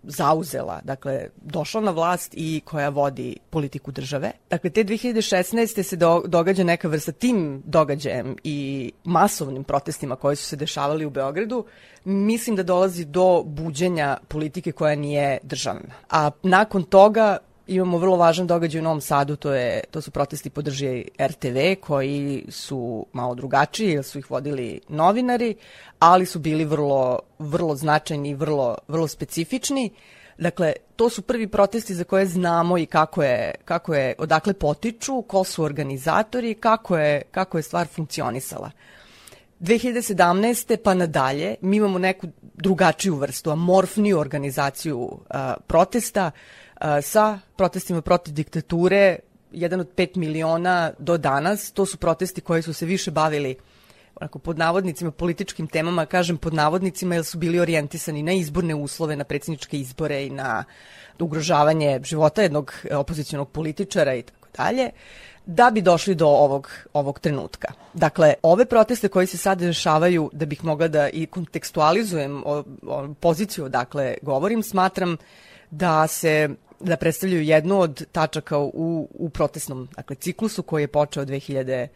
zauzela, 0.03 0.81
dakle, 0.85 1.29
došla 1.37 1.81
na 1.81 1.91
vlast 1.91 2.35
i 2.37 2.61
koja 2.65 2.89
vodi 2.89 3.37
politiku 3.51 3.93
države. 3.93 4.31
Dakle, 4.51 4.71
te 4.71 4.85
2016. 4.85 5.83
se 5.83 5.97
do, 5.97 6.23
događa 6.27 6.65
neka 6.65 6.89
vrsta 6.89 7.13
tim 7.13 7.63
događajem 7.65 8.37
i 8.45 8.93
masovnim 9.05 9.65
protestima 9.65 10.17
koji 10.17 10.37
su 10.37 10.45
se 10.45 10.57
dešavali 10.57 11.05
u 11.05 11.11
Beogradu, 11.11 11.65
mislim 12.05 12.57
da 12.57 12.63
dolazi 12.63 13.05
do 13.05 13.43
buđenja 13.47 14.17
politike 14.29 14.73
koja 14.73 14.95
nije 14.95 15.39
državna. 15.43 15.95
A 16.11 16.31
nakon 16.43 16.83
toga 16.83 17.39
imamo 17.67 17.99
vrlo 17.99 18.17
važan 18.17 18.47
događaj 18.47 18.81
u 18.81 18.85
Novom 18.85 19.01
Sadu, 19.01 19.37
to, 19.37 19.53
je, 19.53 19.81
to 19.91 20.01
su 20.01 20.11
protesti 20.11 20.51
podrži 20.51 21.05
RTV 21.21 21.59
koji 21.81 22.47
su 22.49 23.07
malo 23.13 23.35
drugačiji 23.35 23.91
jer 23.91 24.05
su 24.05 24.19
ih 24.19 24.31
vodili 24.31 24.81
novinari, 24.89 25.55
ali 25.99 26.27
su 26.27 26.39
bili 26.39 26.65
vrlo, 26.65 27.19
vrlo 27.39 27.77
značajni 27.77 28.31
i 28.31 28.35
vrlo, 28.35 28.77
vrlo 28.89 29.09
specifični. 29.09 29.91
Dakle, 30.39 30.73
to 30.97 31.11
su 31.11 31.23
prvi 31.23 31.49
protesti 31.49 31.95
za 31.95 32.05
koje 32.05 32.27
znamo 32.27 32.79
i 32.79 32.87
kako 32.87 33.23
je, 33.23 33.55
kako 33.65 33.95
je, 33.95 34.15
odakle 34.19 34.53
potiču, 34.53 35.23
ko 35.23 35.45
su 35.45 35.63
organizatori, 35.63 36.55
kako 36.55 36.99
je, 36.99 37.23
kako 37.31 37.59
je 37.59 37.63
stvar 37.63 37.87
funkcionisala. 37.87 38.71
2017. 39.61 40.77
pa 40.77 40.95
nadalje 40.95 41.55
mi 41.61 41.77
imamo 41.77 41.99
neku 41.99 42.27
drugačiju 42.55 43.15
vrstu, 43.15 43.51
amorfniju 43.51 44.19
organizaciju 44.19 45.19
a, 45.31 45.55
protesta, 45.67 46.31
sa 47.03 47.39
protestima 47.57 48.01
protiv 48.03 48.35
diktature, 48.35 49.19
jedan 49.53 49.81
od 49.81 49.89
5 49.97 50.17
miliona 50.17 50.93
do 50.99 51.17
danas, 51.19 51.73
to 51.73 51.87
su 51.87 51.97
protesti 51.97 52.41
koji 52.41 52.63
su 52.63 52.73
se 52.73 52.87
više 52.87 53.11
bavili 53.11 53.57
onako 54.21 54.39
pod 54.39 54.59
navodnicima 54.59 55.11
političkim 55.11 55.67
temama, 55.67 56.07
kažem 56.07 56.37
pod 56.37 56.55
navodnicima 56.55 57.15
jer 57.15 57.25
su 57.25 57.39
bili 57.39 57.61
orijentisani 57.61 58.23
na 58.23 58.33
izborne 58.33 58.75
uslove, 58.75 59.17
na 59.17 59.25
predsjedničke 59.25 59.79
izbore 59.79 60.27
i 60.27 60.31
na 60.31 60.65
ugrožavanje 61.19 62.01
života 62.05 62.43
jednog 62.43 62.73
opozicionog 62.93 63.51
političara 63.51 64.15
i 64.15 64.23
tako 64.23 64.49
dalje 64.57 64.91
da 65.47 65.71
bi 65.71 65.83
došli 65.83 66.15
do 66.15 66.27
ovog, 66.27 66.71
ovog 66.93 67.19
trenutka. 67.19 67.73
Dakle, 67.95 68.35
ove 68.43 68.65
proteste 68.65 69.09
koji 69.09 69.27
se 69.27 69.37
sad 69.39 69.59
dešavaju, 69.59 70.31
da 70.33 70.47
bih 70.47 70.65
mogla 70.65 70.89
da 70.89 71.09
i 71.09 71.27
kontekstualizujem 71.27 72.43
o, 72.47 72.65
o 72.87 73.15
poziciju 73.21 73.65
odakle 73.65 74.15
govorim, 74.23 74.63
smatram 74.63 75.17
da 75.71 76.07
se 76.07 76.49
da 76.81 76.97
predstavljaju 76.97 77.43
jednu 77.43 77.81
od 77.81 78.07
tačaka 78.13 78.59
u, 78.59 79.09
u 79.15 79.31
protestnom 79.31 79.89
dakle, 79.97 80.17
ciklusu 80.17 80.63
koji 80.63 80.83
je 80.83 80.89
počeo 80.89 81.25
2016. 81.25 81.89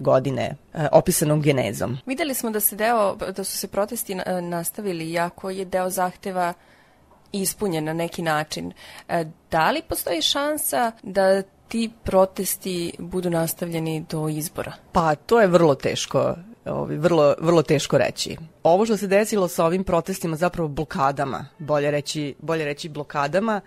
godine 0.00 0.56
e, 0.74 0.88
opisanom 0.92 1.42
genezom. 1.42 1.98
Videli 2.06 2.34
smo 2.34 2.50
da 2.50 2.60
se 2.60 2.76
deo, 2.76 3.16
da 3.16 3.44
su 3.44 3.58
se 3.58 3.68
protesti 3.68 4.14
na, 4.14 4.40
nastavili, 4.40 5.10
iako 5.10 5.50
je 5.50 5.64
deo 5.64 5.90
zahteva 5.90 6.54
ispunjen 7.32 7.84
na 7.84 7.92
neki 7.92 8.22
način. 8.22 8.72
E, 9.08 9.24
da 9.50 9.70
li 9.70 9.82
postoji 9.88 10.22
šansa 10.22 10.92
da 11.02 11.42
ti 11.68 11.90
protesti 12.04 12.94
budu 12.98 13.30
nastavljeni 13.30 14.04
do 14.10 14.28
izbora? 14.28 14.72
Pa 14.92 15.14
to 15.14 15.40
je 15.40 15.46
vrlo 15.46 15.74
teško 15.74 16.34
ovi, 16.66 16.96
vrlo, 16.96 17.34
vrlo 17.40 17.62
teško 17.62 17.98
reći. 17.98 18.36
Ovo 18.62 18.86
što 18.86 18.96
se 18.96 19.06
desilo 19.06 19.48
sa 19.48 19.64
ovim 19.64 19.84
protestima, 19.84 20.36
zapravo 20.36 20.68
blokadama, 20.68 21.46
bolje 21.58 21.90
reći, 21.90 22.34
bolje 22.38 22.64
reći 22.64 22.88
blokadama, 22.88 23.60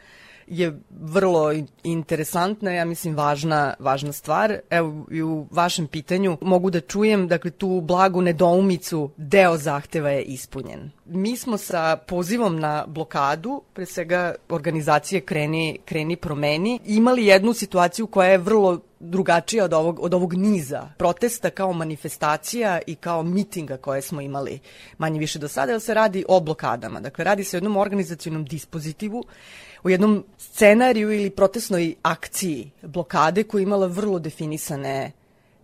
je 0.47 0.79
vrlo 0.89 1.53
interesantna, 1.83 2.71
ja 2.71 2.85
mislim 2.85 3.15
važna, 3.15 3.73
važna 3.79 4.11
stvar. 4.11 4.59
Evo 4.69 5.05
i 5.11 5.21
u 5.21 5.47
vašem 5.51 5.87
pitanju 5.87 6.37
mogu 6.41 6.69
da 6.69 6.79
čujem, 6.79 7.27
dakle 7.27 7.51
tu 7.51 7.81
blagu 7.81 8.21
nedoumicu, 8.21 9.09
deo 9.17 9.57
zahteva 9.57 10.09
je 10.09 10.23
ispunjen. 10.23 10.91
Mi 11.05 11.37
smo 11.37 11.57
sa 11.57 11.97
pozivom 12.07 12.59
na 12.59 12.85
blokadu, 12.87 13.61
pre 13.73 13.85
svega 13.85 14.35
organizacije 14.49 15.21
Kreni, 15.21 15.79
Kreni 15.85 16.15
promeni, 16.15 16.79
imali 16.85 17.25
jednu 17.25 17.53
situaciju 17.53 18.07
koja 18.07 18.29
je 18.29 18.37
vrlo 18.37 18.79
drugačija 18.99 19.65
od 19.65 19.73
ovog, 19.73 19.99
od 19.99 20.13
ovog 20.13 20.33
niza 20.33 20.89
protesta 20.97 21.49
kao 21.49 21.73
manifestacija 21.73 22.79
i 22.87 22.95
kao 22.95 23.23
mitinga 23.23 23.77
koje 23.77 24.01
smo 24.01 24.21
imali 24.21 24.59
manje 24.97 25.19
više 25.19 25.39
do 25.39 25.47
sada, 25.47 25.71
jer 25.71 25.81
se 25.81 25.93
radi 25.93 26.25
o 26.27 26.39
blokadama. 26.39 26.99
Dakle, 26.99 27.23
radi 27.23 27.43
se 27.43 27.57
o 27.57 27.59
jednom 27.59 27.77
organizacijnom 27.77 28.45
dispozitivu, 28.45 29.23
u 29.83 29.89
jednom 29.89 30.25
scenariju 30.37 31.11
ili 31.11 31.29
protestnoj 31.29 31.95
akciji 32.01 32.71
blokade 32.81 33.43
koja 33.43 33.59
je 33.59 33.63
imala 33.63 33.87
vrlo 33.87 34.19
definisane 34.19 35.11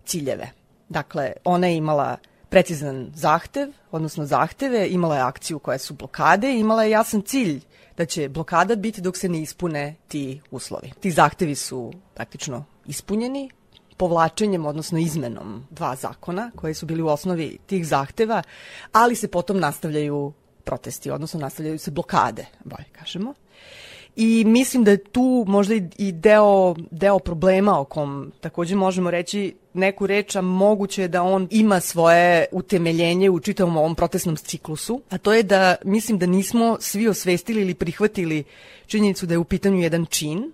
ciljeve. 0.04 0.50
Dakle, 0.88 1.32
ona 1.44 1.66
je 1.66 1.76
imala 1.76 2.16
precizan 2.48 3.10
zahtev, 3.14 3.68
odnosno 3.90 4.26
zahteve, 4.26 4.88
imala 4.88 5.16
je 5.16 5.22
akciju 5.22 5.58
koja 5.58 5.78
su 5.78 5.94
blokade 5.94 6.54
imala 6.54 6.84
je 6.84 6.90
jasan 6.90 7.22
cilj 7.22 7.60
da 7.96 8.06
će 8.06 8.28
blokada 8.28 8.76
biti 8.76 9.00
dok 9.00 9.16
se 9.16 9.28
ne 9.28 9.42
ispune 9.42 9.94
ti 10.08 10.40
uslovi. 10.50 10.92
Ti 11.00 11.10
zahtevi 11.10 11.54
su 11.54 11.92
praktično 12.14 12.64
ispunjeni 12.86 13.50
povlačenjem, 13.96 14.66
odnosno 14.66 14.98
izmenom 14.98 15.66
dva 15.70 15.96
zakona 15.96 16.50
koji 16.56 16.74
su 16.74 16.86
bili 16.86 17.02
u 17.02 17.08
osnovi 17.08 17.58
tih 17.66 17.86
zahteva, 17.86 18.42
ali 18.92 19.16
se 19.16 19.28
potom 19.28 19.60
nastavljaju 19.60 20.32
protesti, 20.64 21.10
odnosno 21.10 21.40
nastavljaju 21.40 21.78
se 21.78 21.90
blokade, 21.90 22.46
bolje 22.64 22.88
kažemo. 22.92 23.34
I 24.16 24.44
mislim 24.46 24.84
da 24.84 24.90
je 24.90 25.04
tu 25.04 25.44
možda 25.48 25.74
i 25.74 26.12
deo, 26.12 26.74
deo 26.90 27.18
problema 27.18 27.80
o 27.80 27.84
kom 27.84 28.32
takođe 28.40 28.76
možemo 28.76 29.10
reći 29.10 29.56
neku 29.72 30.06
reč, 30.06 30.36
a 30.36 30.40
moguće 30.40 31.02
je 31.02 31.08
da 31.08 31.22
on 31.22 31.48
ima 31.50 31.80
svoje 31.80 32.46
utemeljenje 32.52 33.30
u 33.30 33.40
čitavom 33.40 33.76
ovom 33.76 33.94
protestnom 33.94 34.36
ciklusu, 34.36 35.00
a 35.10 35.18
to 35.18 35.32
je 35.32 35.42
da 35.42 35.76
mislim 35.84 36.18
da 36.18 36.26
nismo 36.26 36.76
svi 36.80 37.08
osvestili 37.08 37.60
ili 37.60 37.74
prihvatili 37.74 38.44
činjenicu 38.86 39.26
da 39.26 39.34
je 39.34 39.38
u 39.38 39.44
pitanju 39.44 39.80
jedan 39.80 40.06
čin, 40.06 40.52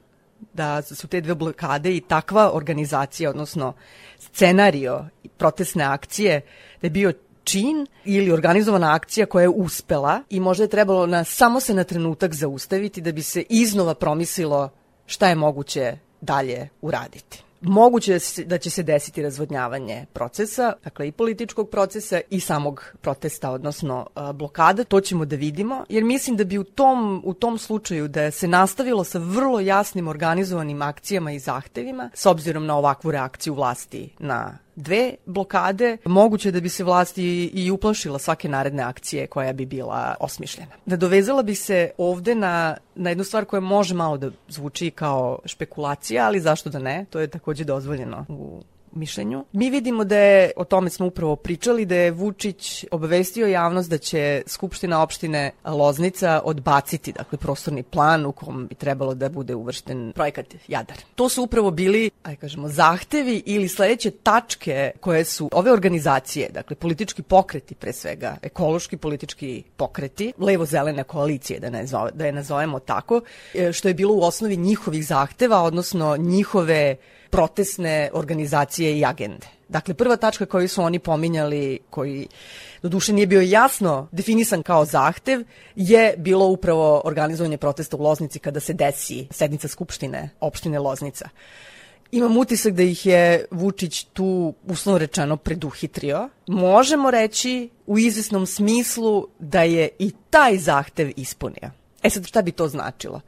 da 0.54 0.82
su 0.82 1.08
te 1.08 1.20
dve 1.20 1.34
blokade 1.34 1.96
i 1.96 2.00
takva 2.00 2.50
organizacija, 2.52 3.30
odnosno 3.30 3.72
scenario 4.18 5.04
protestne 5.36 5.84
akcije, 5.84 6.40
da 6.80 6.86
je 6.86 6.90
bio 6.90 7.12
čin 7.44 7.86
ili 8.04 8.32
organizovana 8.32 8.94
akcija 8.94 9.26
koja 9.26 9.42
je 9.42 9.48
uspela 9.48 10.22
i 10.30 10.40
možda 10.40 10.64
je 10.64 10.68
trebalo 10.68 11.06
na, 11.06 11.24
samo 11.24 11.60
se 11.60 11.74
na 11.74 11.84
trenutak 11.84 12.34
zaustaviti 12.34 13.00
da 13.00 13.12
bi 13.12 13.22
se 13.22 13.44
iznova 13.48 13.94
promislilo 13.94 14.68
šta 15.06 15.28
je 15.28 15.34
moguće 15.34 15.96
dalje 16.20 16.68
uraditi 16.80 17.49
moguće 17.60 18.18
da 18.46 18.58
će 18.58 18.70
se 18.70 18.82
desiti 18.82 19.22
razvodnjavanje 19.22 20.06
procesa, 20.12 20.72
dakle 20.84 21.08
i 21.08 21.12
političkog 21.12 21.70
procesa 21.70 22.20
i 22.30 22.40
samog 22.40 22.84
protesta, 23.00 23.50
odnosno 23.50 24.06
blokada, 24.34 24.84
to 24.84 25.00
ćemo 25.00 25.24
da 25.24 25.36
vidimo, 25.36 25.84
jer 25.88 26.04
mislim 26.04 26.36
da 26.36 26.44
bi 26.44 26.58
u 26.58 26.64
tom, 26.64 27.22
u 27.24 27.34
tom 27.34 27.58
slučaju 27.58 28.08
da 28.08 28.30
se 28.30 28.48
nastavilo 28.48 29.04
sa 29.04 29.18
vrlo 29.18 29.60
jasnim 29.60 30.08
organizovanim 30.08 30.82
akcijama 30.82 31.32
i 31.32 31.38
zahtevima, 31.38 32.10
s 32.14 32.26
obzirom 32.26 32.66
na 32.66 32.76
ovakvu 32.76 33.10
reakciju 33.10 33.54
vlasti 33.54 34.12
na 34.18 34.58
dve 34.76 35.14
blokade, 35.26 35.96
moguće 36.04 36.50
da 36.50 36.60
bi 36.60 36.68
se 36.68 36.84
vlast 36.84 37.18
i, 37.18 37.70
uplašila 37.74 38.18
svake 38.18 38.48
naredne 38.48 38.82
akcije 38.82 39.26
koja 39.26 39.52
bi 39.52 39.66
bila 39.66 40.14
osmišljena. 40.20 40.70
Nadovezala 40.86 41.42
bi 41.42 41.54
se 41.54 41.90
ovde 41.98 42.34
na, 42.34 42.76
na 42.94 43.08
jednu 43.10 43.24
stvar 43.24 43.44
koja 43.44 43.60
može 43.60 43.94
malo 43.94 44.16
da 44.16 44.30
zvuči 44.48 44.90
kao 44.90 45.38
špekulacija, 45.44 46.26
ali 46.26 46.40
zašto 46.40 46.70
da 46.70 46.78
ne, 46.78 47.04
to 47.10 47.20
je 47.20 47.26
takođe 47.26 47.64
dozvoljeno 47.64 48.24
u 48.28 48.62
mišljenju. 48.92 49.44
Mi 49.52 49.70
vidimo 49.70 50.04
da 50.04 50.18
je, 50.18 50.52
o 50.56 50.64
tome 50.64 50.90
smo 50.90 51.06
upravo 51.06 51.36
pričali, 51.36 51.84
da 51.84 51.94
je 51.94 52.10
Vučić 52.10 52.84
obavestio 52.90 53.46
javnost 53.46 53.90
da 53.90 53.98
će 53.98 54.42
Skupština 54.46 55.02
opštine 55.02 55.50
Loznica 55.64 56.40
odbaciti, 56.44 57.12
dakle, 57.12 57.38
prostorni 57.38 57.82
plan 57.82 58.26
u 58.26 58.32
kom 58.32 58.66
bi 58.66 58.74
trebalo 58.74 59.14
da 59.14 59.28
bude 59.28 59.54
uvršten 59.54 60.12
projekat 60.14 60.46
Jadar. 60.68 60.96
To 61.14 61.28
su 61.28 61.42
upravo 61.42 61.70
bili, 61.70 62.10
aj 62.22 62.36
kažemo, 62.36 62.68
zahtevi 62.68 63.42
ili 63.46 63.68
sledeće 63.68 64.10
tačke 64.10 64.90
koje 65.00 65.24
su 65.24 65.48
ove 65.52 65.72
organizacije, 65.72 66.48
dakle, 66.48 66.76
politički 66.76 67.22
pokreti 67.22 67.74
pre 67.74 67.92
svega, 67.92 68.36
ekološki 68.42 68.96
politički 68.96 69.62
pokreti, 69.76 70.32
levo-zelene 70.38 71.04
koalicije, 71.04 71.60
da, 71.60 71.70
ne 71.70 71.86
zove, 71.86 72.10
da 72.14 72.26
je 72.26 72.32
nazovemo 72.32 72.78
tako, 72.78 73.20
e, 73.54 73.72
što 73.72 73.88
je 73.88 73.94
bilo 73.94 74.14
u 74.14 74.22
osnovi 74.22 74.56
njihovih 74.56 75.06
zahteva, 75.06 75.62
odnosno 75.62 76.16
njihove 76.16 76.96
protestne 77.30 78.10
organizacije 78.12 78.98
i 78.98 79.04
agende. 79.04 79.46
Dakle, 79.68 79.94
prva 79.94 80.16
tačka 80.16 80.46
koju 80.46 80.68
su 80.68 80.82
oni 80.82 80.98
pominjali, 80.98 81.78
koji 81.90 82.28
do 82.82 82.88
duše 82.88 83.12
nije 83.12 83.26
bio 83.26 83.40
jasno 83.40 84.08
definisan 84.12 84.62
kao 84.62 84.84
zahtev, 84.84 85.44
je 85.76 86.14
bilo 86.16 86.46
upravo 86.46 87.02
organizovanje 87.04 87.56
protesta 87.56 87.96
u 87.96 88.02
Loznici 88.02 88.38
kada 88.38 88.60
se 88.60 88.72
desi 88.72 89.26
sednica 89.30 89.68
Skupštine 89.68 90.30
opštine 90.40 90.78
Loznica. 90.78 91.28
Imam 92.12 92.36
utisak 92.36 92.72
da 92.72 92.82
ih 92.82 93.06
je 93.06 93.44
Vučić 93.50 94.04
tu 94.04 94.54
uslovno 94.66 94.98
rečeno 94.98 95.36
preduhitrio. 95.36 96.28
Možemo 96.46 97.10
reći 97.10 97.68
u 97.86 97.98
izvesnom 97.98 98.46
smislu 98.46 99.26
da 99.38 99.62
je 99.62 99.88
i 99.98 100.12
taj 100.30 100.58
zahtev 100.58 101.10
ispunio. 101.16 101.79
E 102.02 102.10
sad 102.10 102.26
šta 102.26 102.42
bi 102.42 102.52
to 102.52 102.68
značilo? 102.68 103.20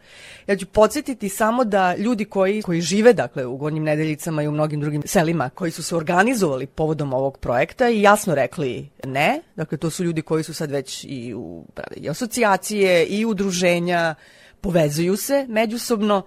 Ja 0.46 0.56
ću 0.56 0.66
podsjetiti 0.66 1.28
samo 1.28 1.64
da 1.64 1.96
ljudi 1.96 2.24
koji, 2.24 2.62
koji 2.62 2.80
žive 2.80 3.12
dakle 3.12 3.46
u 3.46 3.56
Gornjim 3.56 3.82
nedeljicama 3.82 4.42
i 4.42 4.48
u 4.48 4.52
mnogim 4.52 4.80
drugim 4.80 5.02
selima 5.06 5.50
koji 5.50 5.70
su 5.70 5.82
se 5.82 5.96
organizovali 5.96 6.66
povodom 6.66 7.12
ovog 7.12 7.38
projekta 7.38 7.88
i 7.88 8.02
jasno 8.02 8.34
rekli 8.34 8.88
ne, 9.04 9.40
dakle 9.56 9.78
to 9.78 9.90
su 9.90 10.04
ljudi 10.04 10.22
koji 10.22 10.44
su 10.44 10.54
sad 10.54 10.70
već 10.70 11.04
i 11.08 11.34
u 11.34 11.64
i 11.96 12.10
asocijacije 12.10 13.06
i 13.06 13.24
udruženja, 13.24 14.14
povezuju 14.60 15.16
se 15.16 15.46
međusobno, 15.48 16.22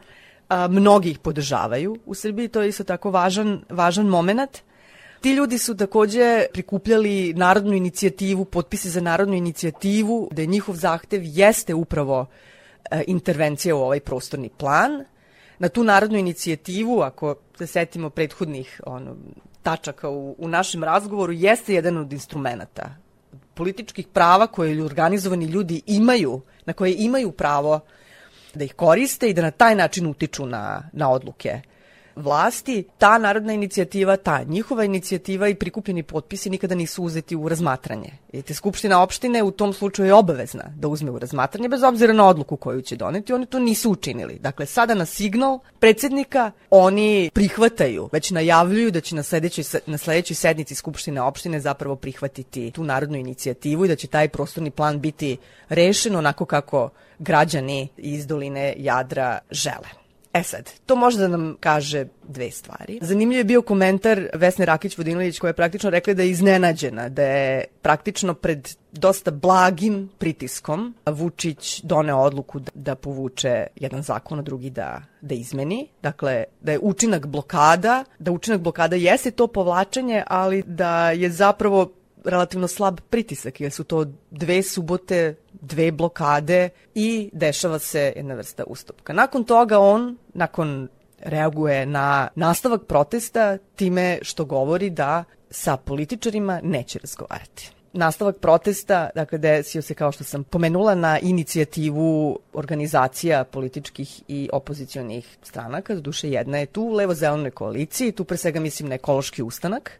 a, 0.49 0.67
mnogi 0.67 1.09
ih 1.09 1.19
podržavaju 1.19 1.97
u 2.05 2.13
Srbiji, 2.13 2.47
to 2.47 2.61
je 2.61 2.69
isto 2.69 2.83
tako 2.83 3.11
važan, 3.11 3.61
važan 3.69 4.05
moment. 4.05 4.64
Ti 5.25 5.31
ljudi 5.31 5.57
su 5.57 5.77
takođe 5.77 6.45
prikupljali 6.53 7.33
narodnu 7.33 7.73
inicijativu, 7.73 8.45
potpise 8.45 8.89
za 8.89 9.01
narodnu 9.01 9.35
inicijativu, 9.35 10.29
da 10.31 10.41
je 10.41 10.45
njihov 10.45 10.75
zahtev 10.75 11.21
jeste 11.23 11.73
upravo 11.73 12.25
e, 12.91 13.03
intervencija 13.07 13.75
u 13.75 13.79
ovaj 13.79 13.99
prostorni 13.99 14.49
plan. 14.49 15.05
Na 15.59 15.69
tu 15.69 15.83
narodnu 15.83 16.17
inicijativu, 16.17 17.01
ako 17.01 17.35
se 17.57 17.67
setimo 17.67 18.09
prethodnih 18.09 18.81
ono, 18.85 19.15
tačaka 19.63 20.09
u, 20.09 20.35
u 20.37 20.47
našem 20.47 20.83
razgovoru, 20.83 21.33
jeste 21.33 21.73
jedan 21.73 21.97
od 21.97 22.13
instrumenta 22.13 22.95
političkih 23.53 24.07
prava 24.07 24.47
koje 24.47 24.83
organizovani 24.83 25.45
ljudi 25.45 25.81
imaju, 25.85 26.41
na 26.65 26.73
koje 26.73 26.95
imaju 26.97 27.31
pravo 27.31 27.79
da 28.53 28.63
ih 28.63 28.73
koriste 28.73 29.29
i 29.29 29.33
da 29.33 29.41
na 29.41 29.51
taj 29.51 29.75
način 29.75 30.07
utiču 30.07 30.45
na, 30.45 30.89
na 30.93 31.09
odluke 31.11 31.61
vlasti, 32.15 32.83
ta 32.97 33.17
narodna 33.17 33.53
inicijativa, 33.53 34.17
ta 34.17 34.43
njihova 34.43 34.83
inicijativa 34.83 35.47
i 35.47 35.55
prikupljeni 35.55 36.03
potpisi 36.03 36.49
nikada 36.49 36.75
nisu 36.75 37.03
uzeti 37.03 37.35
u 37.35 37.49
razmatranje. 37.49 38.11
te 38.45 38.53
Skupština 38.53 39.01
opštine 39.01 39.43
u 39.43 39.51
tom 39.51 39.73
slučaju 39.73 40.07
je 40.07 40.13
obavezna 40.13 40.63
da 40.75 40.87
uzme 40.87 41.11
u 41.11 41.19
razmatranje, 41.19 41.69
bez 41.69 41.83
obzira 41.83 42.13
na 42.13 42.27
odluku 42.27 42.57
koju 42.57 42.81
će 42.81 42.95
doneti, 42.95 43.33
oni 43.33 43.45
to 43.45 43.59
nisu 43.59 43.91
učinili. 43.91 44.39
Dakle, 44.39 44.65
sada 44.65 44.93
na 44.93 45.05
signal 45.05 45.59
predsednika 45.79 46.51
oni 46.69 47.29
prihvataju, 47.33 48.09
već 48.11 48.31
najavljuju 48.31 48.91
da 48.91 49.01
će 49.01 49.15
na 49.15 49.23
sledećoj, 49.23 49.63
na 49.85 49.97
sledećoj 49.97 50.35
sednici 50.35 50.75
Skupštine 50.75 51.21
opštine 51.21 51.59
zapravo 51.59 51.95
prihvatiti 51.95 52.71
tu 52.71 52.83
narodnu 52.83 53.17
inicijativu 53.17 53.85
i 53.85 53.87
da 53.87 53.95
će 53.95 54.07
taj 54.07 54.29
prostorni 54.29 54.71
plan 54.71 54.99
biti 54.99 55.37
rešen 55.69 56.15
onako 56.15 56.45
kako 56.45 56.89
građani 57.19 57.87
iz 57.97 58.27
doline 58.27 58.73
Jadra 58.77 59.39
žele. 59.51 60.04
E 60.35 60.43
sad, 60.43 60.71
to 60.85 60.95
može 60.95 61.17
da 61.17 61.27
nam 61.27 61.55
kaže 61.59 62.05
dve 62.27 62.51
stvari. 62.51 62.99
Zanimljiv 63.01 63.37
je 63.37 63.43
bio 63.43 63.61
komentar 63.61 64.27
Vesne 64.33 64.65
Rakić-Vodinilić 64.65 65.39
koja 65.39 65.49
je 65.49 65.53
praktično 65.53 65.89
rekla 65.89 66.13
da 66.13 66.23
je 66.23 66.29
iznenađena, 66.29 67.09
da 67.09 67.23
je 67.23 67.63
praktično 67.81 68.33
pred 68.33 68.69
dosta 68.91 69.31
blagim 69.31 70.09
pritiskom 70.17 70.95
Vučić 71.05 71.81
doneo 71.83 72.17
odluku 72.17 72.59
da, 72.59 72.71
da 72.73 72.95
povuče 72.95 73.67
jedan 73.75 74.03
zakon, 74.03 74.39
a 74.39 74.41
drugi 74.41 74.69
da, 74.69 75.01
da 75.21 75.35
izmeni. 75.35 75.87
Dakle, 76.03 76.43
da 76.61 76.71
je 76.71 76.79
učinak 76.81 77.25
blokada, 77.25 78.03
da 78.19 78.31
učinak 78.31 78.61
blokada 78.61 78.95
jeste 78.95 79.31
to 79.31 79.47
povlačenje, 79.47 80.23
ali 80.27 80.63
da 80.67 81.11
je 81.11 81.29
zapravo 81.29 81.91
relativno 82.25 82.67
slab 82.67 82.99
pritisak, 83.09 83.61
jer 83.61 83.71
su 83.71 83.83
to 83.83 84.05
dve 84.31 84.63
subote, 84.63 85.35
dve 85.53 85.91
blokade 85.91 86.69
i 86.95 87.29
dešava 87.33 87.79
se 87.79 88.13
jedna 88.15 88.33
vrsta 88.33 88.63
ustupka. 88.67 89.13
Nakon 89.13 89.43
toga 89.43 89.79
on, 89.79 90.17
nakon 90.33 90.87
reaguje 91.19 91.85
na 91.85 92.27
nastavak 92.35 92.81
protesta 92.87 93.57
time 93.75 94.19
što 94.21 94.45
govori 94.45 94.89
da 94.89 95.23
sa 95.49 95.77
političarima 95.77 96.59
neće 96.63 96.99
razgovarati. 96.99 97.71
Nastavak 97.93 98.37
protesta, 98.37 99.09
dakle, 99.15 99.37
desio 99.37 99.81
se, 99.81 99.93
kao 99.93 100.11
što 100.11 100.23
sam 100.23 100.43
pomenula, 100.43 100.95
na 100.95 101.19
inicijativu 101.19 102.39
organizacija 102.53 103.43
političkih 103.43 104.21
i 104.27 104.49
opozicijonih 104.53 105.37
stranaka, 105.43 105.95
duše 105.95 106.29
jedna 106.29 106.57
je 106.57 106.65
tu, 106.65 106.89
levo-zelenoj 106.89 107.51
koaliciji, 107.51 108.11
tu 108.11 108.23
pre 108.23 108.37
svega 108.37 108.59
mislim 108.59 108.89
na 108.89 108.95
ekološki 108.95 109.43
ustanak, 109.43 109.99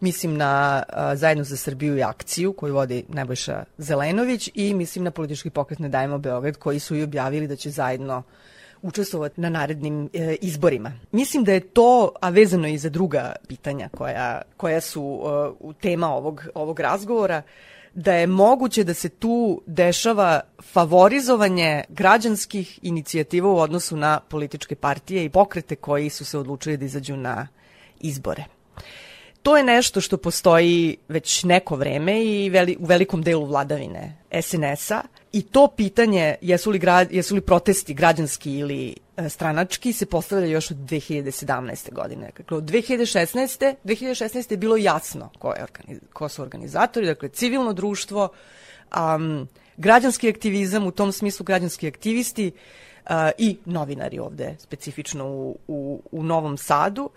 Mislim 0.00 0.36
na 0.36 0.82
a, 0.88 1.16
Zajedno 1.16 1.44
za 1.44 1.56
Srbiju 1.56 1.98
i 1.98 2.02
akciju 2.02 2.52
koju 2.52 2.74
vodi 2.74 3.04
Nebojša 3.08 3.64
Zelenović 3.78 4.50
i 4.54 4.74
mislim 4.74 5.04
na 5.04 5.10
politički 5.10 5.50
pokret 5.50 5.78
Ne 5.78 5.88
dajemo 5.88 6.18
Beograd 6.18 6.56
koji 6.56 6.78
su 6.78 6.96
i 6.96 7.02
objavili 7.02 7.46
da 7.46 7.56
će 7.56 7.70
zajedno 7.70 8.22
učestvovati 8.82 9.40
na 9.40 9.48
narednim 9.48 10.10
e, 10.12 10.36
izborima. 10.40 10.92
Mislim 11.12 11.44
da 11.44 11.52
je 11.52 11.60
to, 11.60 12.12
a 12.20 12.28
vezano 12.28 12.68
i 12.68 12.78
za 12.78 12.88
druga 12.88 13.32
pitanja 13.48 13.88
koja, 13.88 14.42
koja 14.56 14.80
su 14.80 15.22
e, 15.70 15.72
tema 15.80 16.08
ovog, 16.08 16.44
ovog 16.54 16.80
razgovora, 16.80 17.42
da 17.94 18.14
je 18.14 18.26
moguće 18.26 18.84
da 18.84 18.94
se 18.94 19.08
tu 19.08 19.62
dešava 19.66 20.40
favorizovanje 20.72 21.84
građanskih 21.88 22.78
inicijativa 22.82 23.48
u 23.48 23.58
odnosu 23.58 23.96
na 23.96 24.20
političke 24.20 24.74
partije 24.74 25.24
i 25.24 25.30
pokrete 25.30 25.76
koji 25.76 26.10
su 26.10 26.24
se 26.24 26.38
odlučili 26.38 26.76
da 26.76 26.84
izađu 26.84 27.16
na 27.16 27.48
izbore. 28.00 28.44
To 29.42 29.56
je 29.56 29.64
nešto 29.64 30.00
što 30.00 30.16
postoji 30.16 30.96
već 31.08 31.44
neko 31.44 31.76
vreme 31.76 32.24
i 32.24 32.50
veli, 32.50 32.76
u 32.80 32.86
velikom 32.86 33.22
delu 33.22 33.46
vladavine 33.46 34.16
SNS-a 34.42 35.02
i 35.32 35.42
to 35.42 35.68
pitanje 35.76 36.34
jesu 36.40 36.70
li, 36.70 36.78
gra, 36.78 37.06
jesu 37.10 37.34
li 37.34 37.40
protesti 37.40 37.94
građanski 37.94 38.58
ili 38.58 38.94
e, 39.16 39.28
stranački 39.28 39.92
se 39.92 40.06
postavlja 40.06 40.46
još 40.46 40.70
od 40.70 40.76
2017. 40.76 41.92
godine. 41.92 42.30
Dakle, 42.36 42.56
od 42.56 42.64
2016. 42.64 43.74
2016. 43.84 44.50
je 44.50 44.56
bilo 44.56 44.76
jasno 44.76 45.30
ko, 45.38 45.52
je 45.52 45.62
organiz, 45.62 45.98
ko 46.12 46.28
su 46.28 46.42
organizatori, 46.42 47.06
dakle 47.06 47.28
civilno 47.28 47.72
društvo, 47.72 48.28
um, 48.96 49.48
građanski 49.76 50.28
aktivizam, 50.28 50.86
u 50.86 50.90
tom 50.90 51.12
smislu 51.12 51.44
građanski 51.44 51.88
aktivisti 51.88 52.52
i 53.38 53.56
novinari 53.64 54.18
ovde, 54.18 54.56
specifično 54.58 55.26
u, 55.26 55.58
u, 55.68 56.02
u 56.12 56.22
Novom 56.22 56.56
Sadu 56.56 57.10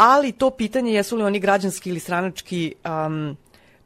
ali 0.00 0.32
to 0.32 0.50
pitanje 0.50 0.92
jesu 0.92 1.16
li 1.16 1.22
oni 1.22 1.40
građanski 1.40 1.90
ili 1.90 2.00
stranački 2.00 2.74
um, 3.06 3.36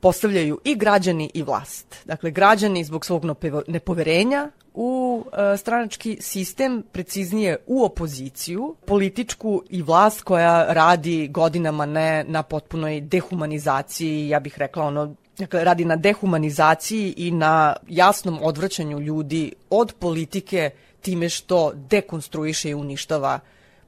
postavljaju 0.01 0.61
i 0.65 0.75
građani 0.75 1.31
i 1.35 1.43
vlast. 1.43 1.97
Dakle, 2.05 2.31
građani 2.31 2.85
zbog 2.85 3.05
svog 3.07 3.25
nepoverenja 3.67 4.51
u 4.75 5.23
uh, 5.27 5.59
stranački 5.59 6.17
sistem, 6.21 6.83
preciznije 6.93 7.57
u 7.67 7.85
opoziciju, 7.85 8.77
političku 8.87 9.63
i 9.71 9.83
vlast 9.83 10.23
koja 10.23 10.73
radi 10.73 11.29
godinama 11.29 11.87
ne 11.87 12.25
na 12.29 12.43
potpunoj 12.43 13.01
dehumanizaciji, 13.01 14.29
ja 14.29 14.41
bih 14.41 14.59
rekla 14.59 14.85
ono 14.85 15.15
Dakle, 15.39 15.65
radi 15.65 15.85
na 15.85 15.97
dehumanizaciji 15.97 17.15
i 17.17 17.31
na 17.31 17.77
jasnom 17.89 18.39
odvraćanju 18.43 19.01
ljudi 19.01 19.53
od 19.71 19.95
politike 19.99 20.71
time 21.05 21.29
što 21.29 21.73
dekonstruiše 21.75 22.71
i 22.71 22.75
uništava 22.75 23.41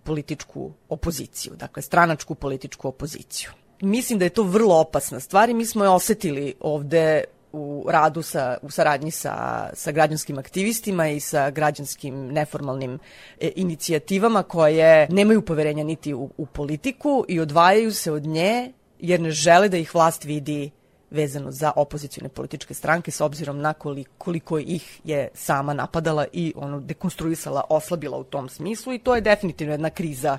političku 0.04 0.72
opoziciju, 0.88 1.52
dakle 1.56 1.82
stranačku 1.82 2.34
političku 2.34 2.88
opoziciju. 2.88 3.50
Mislim 3.80 4.18
da 4.18 4.24
je 4.24 4.36
to 4.36 4.42
vrlo 4.42 4.80
opasna 4.80 5.20
stvar 5.20 5.50
i 5.50 5.54
mi 5.54 5.66
smo 5.66 5.84
je 5.84 5.90
osetili 5.90 6.54
ovde 6.60 7.24
u 7.52 7.86
radu 7.88 8.22
sa, 8.22 8.58
u 8.62 8.70
saradnji 8.70 9.10
sa, 9.10 9.34
sa 9.74 9.92
građanskim 9.92 10.38
aktivistima 10.38 11.08
i 11.08 11.20
sa 11.20 11.50
građanskim 11.50 12.26
neformalnim 12.32 12.98
e, 13.40 13.50
inicijativama 13.56 14.42
koje 14.42 15.08
nemaju 15.10 15.42
poverenja 15.42 15.84
niti 15.84 16.14
u, 16.14 16.30
u 16.36 16.46
politiku 16.46 17.24
i 17.28 17.40
odvajaju 17.40 17.92
se 17.92 18.12
od 18.12 18.26
nje 18.26 18.72
jer 18.98 19.20
ne 19.20 19.30
žele 19.30 19.68
da 19.68 19.76
ih 19.76 19.94
vlast 19.94 20.24
vidi 20.24 20.70
vezano 21.10 21.50
za 21.50 21.72
opozicijone 21.76 22.28
političke 22.28 22.74
stranke 22.74 23.10
s 23.10 23.20
obzirom 23.20 23.58
na 23.58 23.72
koliko, 23.72 24.10
koliko 24.18 24.58
ih 24.58 25.00
je 25.04 25.28
sama 25.34 25.74
napadala 25.74 26.26
i 26.32 26.52
ono 26.56 26.80
dekonstruisala, 26.80 27.64
oslabila 27.68 28.18
u 28.18 28.24
tom 28.24 28.48
smislu 28.48 28.92
i 28.92 28.98
to 28.98 29.14
je 29.14 29.20
definitivno 29.20 29.74
jedna 29.74 29.90
kriza 29.90 30.38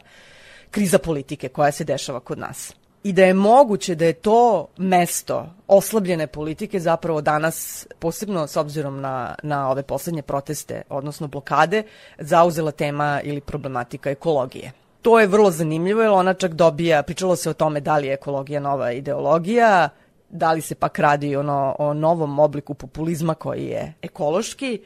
kriza 0.72 1.00
politike 1.00 1.50
koja 1.50 1.72
se 1.72 1.84
dešava 1.84 2.20
kod 2.20 2.40
nas. 2.40 2.76
I 3.04 3.14
da 3.14 3.26
je 3.26 3.34
moguće 3.34 3.96
da 3.96 4.06
je 4.06 4.14
to 4.14 4.68
mesto 4.78 5.50
oslabljene 5.68 6.28
politike 6.28 6.80
zapravo 6.80 7.22
danas, 7.22 7.88
posebno 8.00 8.48
s 8.48 8.58
obzirom 8.58 9.02
na, 9.02 9.36
na 9.44 9.70
ove 9.70 9.84
poslednje 9.84 10.22
proteste, 10.22 10.82
odnosno 10.90 11.28
blokade, 11.28 11.84
zauzela 12.18 12.72
tema 12.72 13.22
ili 13.24 13.42
problematika 13.42 14.10
ekologije. 14.10 14.72
To 15.02 15.20
je 15.20 15.28
vrlo 15.28 15.52
zanimljivo 15.52 16.02
jer 16.02 16.12
ona 16.12 16.34
čak 16.34 16.54
dobija, 16.54 17.04
pričalo 17.04 17.36
se 17.36 17.50
o 17.50 17.54
tome 17.54 17.80
da 17.80 17.98
li 17.98 18.08
je 18.08 18.14
ekologija 18.14 18.60
nova 18.60 18.92
ideologija, 18.92 19.90
da 20.30 20.52
li 20.52 20.62
se 20.62 20.76
pak 20.76 21.00
radi 21.00 21.36
ono, 21.36 21.76
o 21.80 21.94
novom 21.94 22.40
obliku 22.40 22.74
populizma 22.74 23.36
koji 23.36 23.66
je 23.66 23.94
ekološki. 24.02 24.82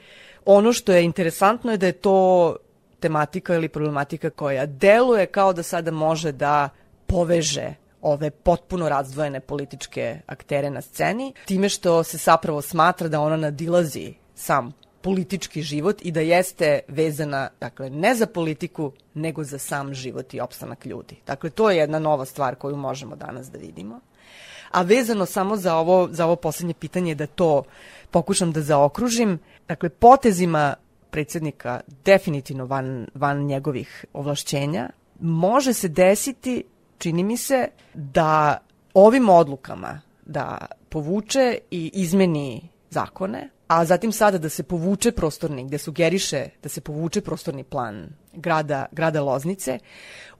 Ono 0.45 0.73
što 0.73 0.91
je 0.91 1.03
interesantno 1.03 1.71
je 1.71 1.77
da 1.77 1.85
je 1.85 1.91
to 1.91 2.55
tematika 2.99 3.55
ili 3.55 3.69
problematika 3.69 4.29
koja 4.29 4.65
deluje 4.65 5.25
kao 5.25 5.53
da 5.53 5.63
sada 5.63 5.91
može 5.91 6.31
da 6.31 6.69
poveže 7.07 7.73
ove 8.01 8.29
potpuno 8.29 8.89
razdvojene 8.89 9.39
političke 9.39 10.19
aktere 10.27 10.69
na 10.69 10.81
sceni, 10.81 11.33
time 11.45 11.69
što 11.69 12.03
se 12.03 12.17
zapravo 12.17 12.61
smatra 12.61 13.07
da 13.07 13.21
ona 13.21 13.37
nadilazi 13.37 14.13
sam 14.35 14.73
politički 15.01 15.61
život 15.61 16.01
i 16.01 16.11
da 16.11 16.21
jeste 16.21 16.79
vezana, 16.87 17.49
dakle, 17.59 17.89
ne 17.89 18.15
za 18.15 18.25
politiku, 18.25 18.91
nego 19.13 19.43
za 19.43 19.57
sam 19.57 19.93
život 19.93 20.33
i 20.33 20.39
opstanak 20.39 20.85
ljudi. 20.85 21.15
Dakle, 21.27 21.49
to 21.49 21.69
je 21.69 21.77
jedna 21.77 21.99
nova 21.99 22.25
stvar 22.25 22.55
koju 22.55 22.75
možemo 22.75 23.15
danas 23.15 23.51
da 23.51 23.57
vidimo. 23.57 23.99
A 24.71 24.81
vezano 24.81 25.25
samo 25.25 25.57
za 25.57 25.75
ovo, 25.75 26.07
za 26.11 26.25
ovo 26.25 26.35
poslednje 26.35 26.73
pitanje 26.73 27.15
da 27.15 27.27
to 27.27 27.63
pokušam 28.11 28.51
da 28.51 28.61
zaokružim, 28.61 29.39
dakle, 29.67 29.89
potezima 29.89 30.75
predsednika 31.09 31.79
definitivno 32.05 32.65
van, 32.65 33.07
van 33.13 33.45
njegovih 33.45 34.05
ovlašćenja, 34.13 34.89
može 35.19 35.73
se 35.73 35.87
desiti, 35.87 36.63
čini 36.97 37.23
mi 37.23 37.37
se, 37.37 37.67
da 37.93 38.57
ovim 38.93 39.29
odlukama 39.29 40.01
da 40.25 40.57
povuče 40.89 41.57
i 41.71 41.91
izmeni 41.93 42.69
zakone, 42.89 43.49
a 43.67 43.85
zatim 43.85 44.11
sada 44.11 44.37
da 44.37 44.49
se 44.49 44.63
povuče 44.63 45.11
prostorni, 45.11 45.65
gde 45.65 45.77
sugeriše 45.77 46.45
da 46.63 46.69
se 46.69 46.81
povuče 46.81 47.21
prostorni 47.21 47.63
plan 47.63 48.09
grada, 48.33 48.85
grada 48.91 49.21
Loznice, 49.21 49.79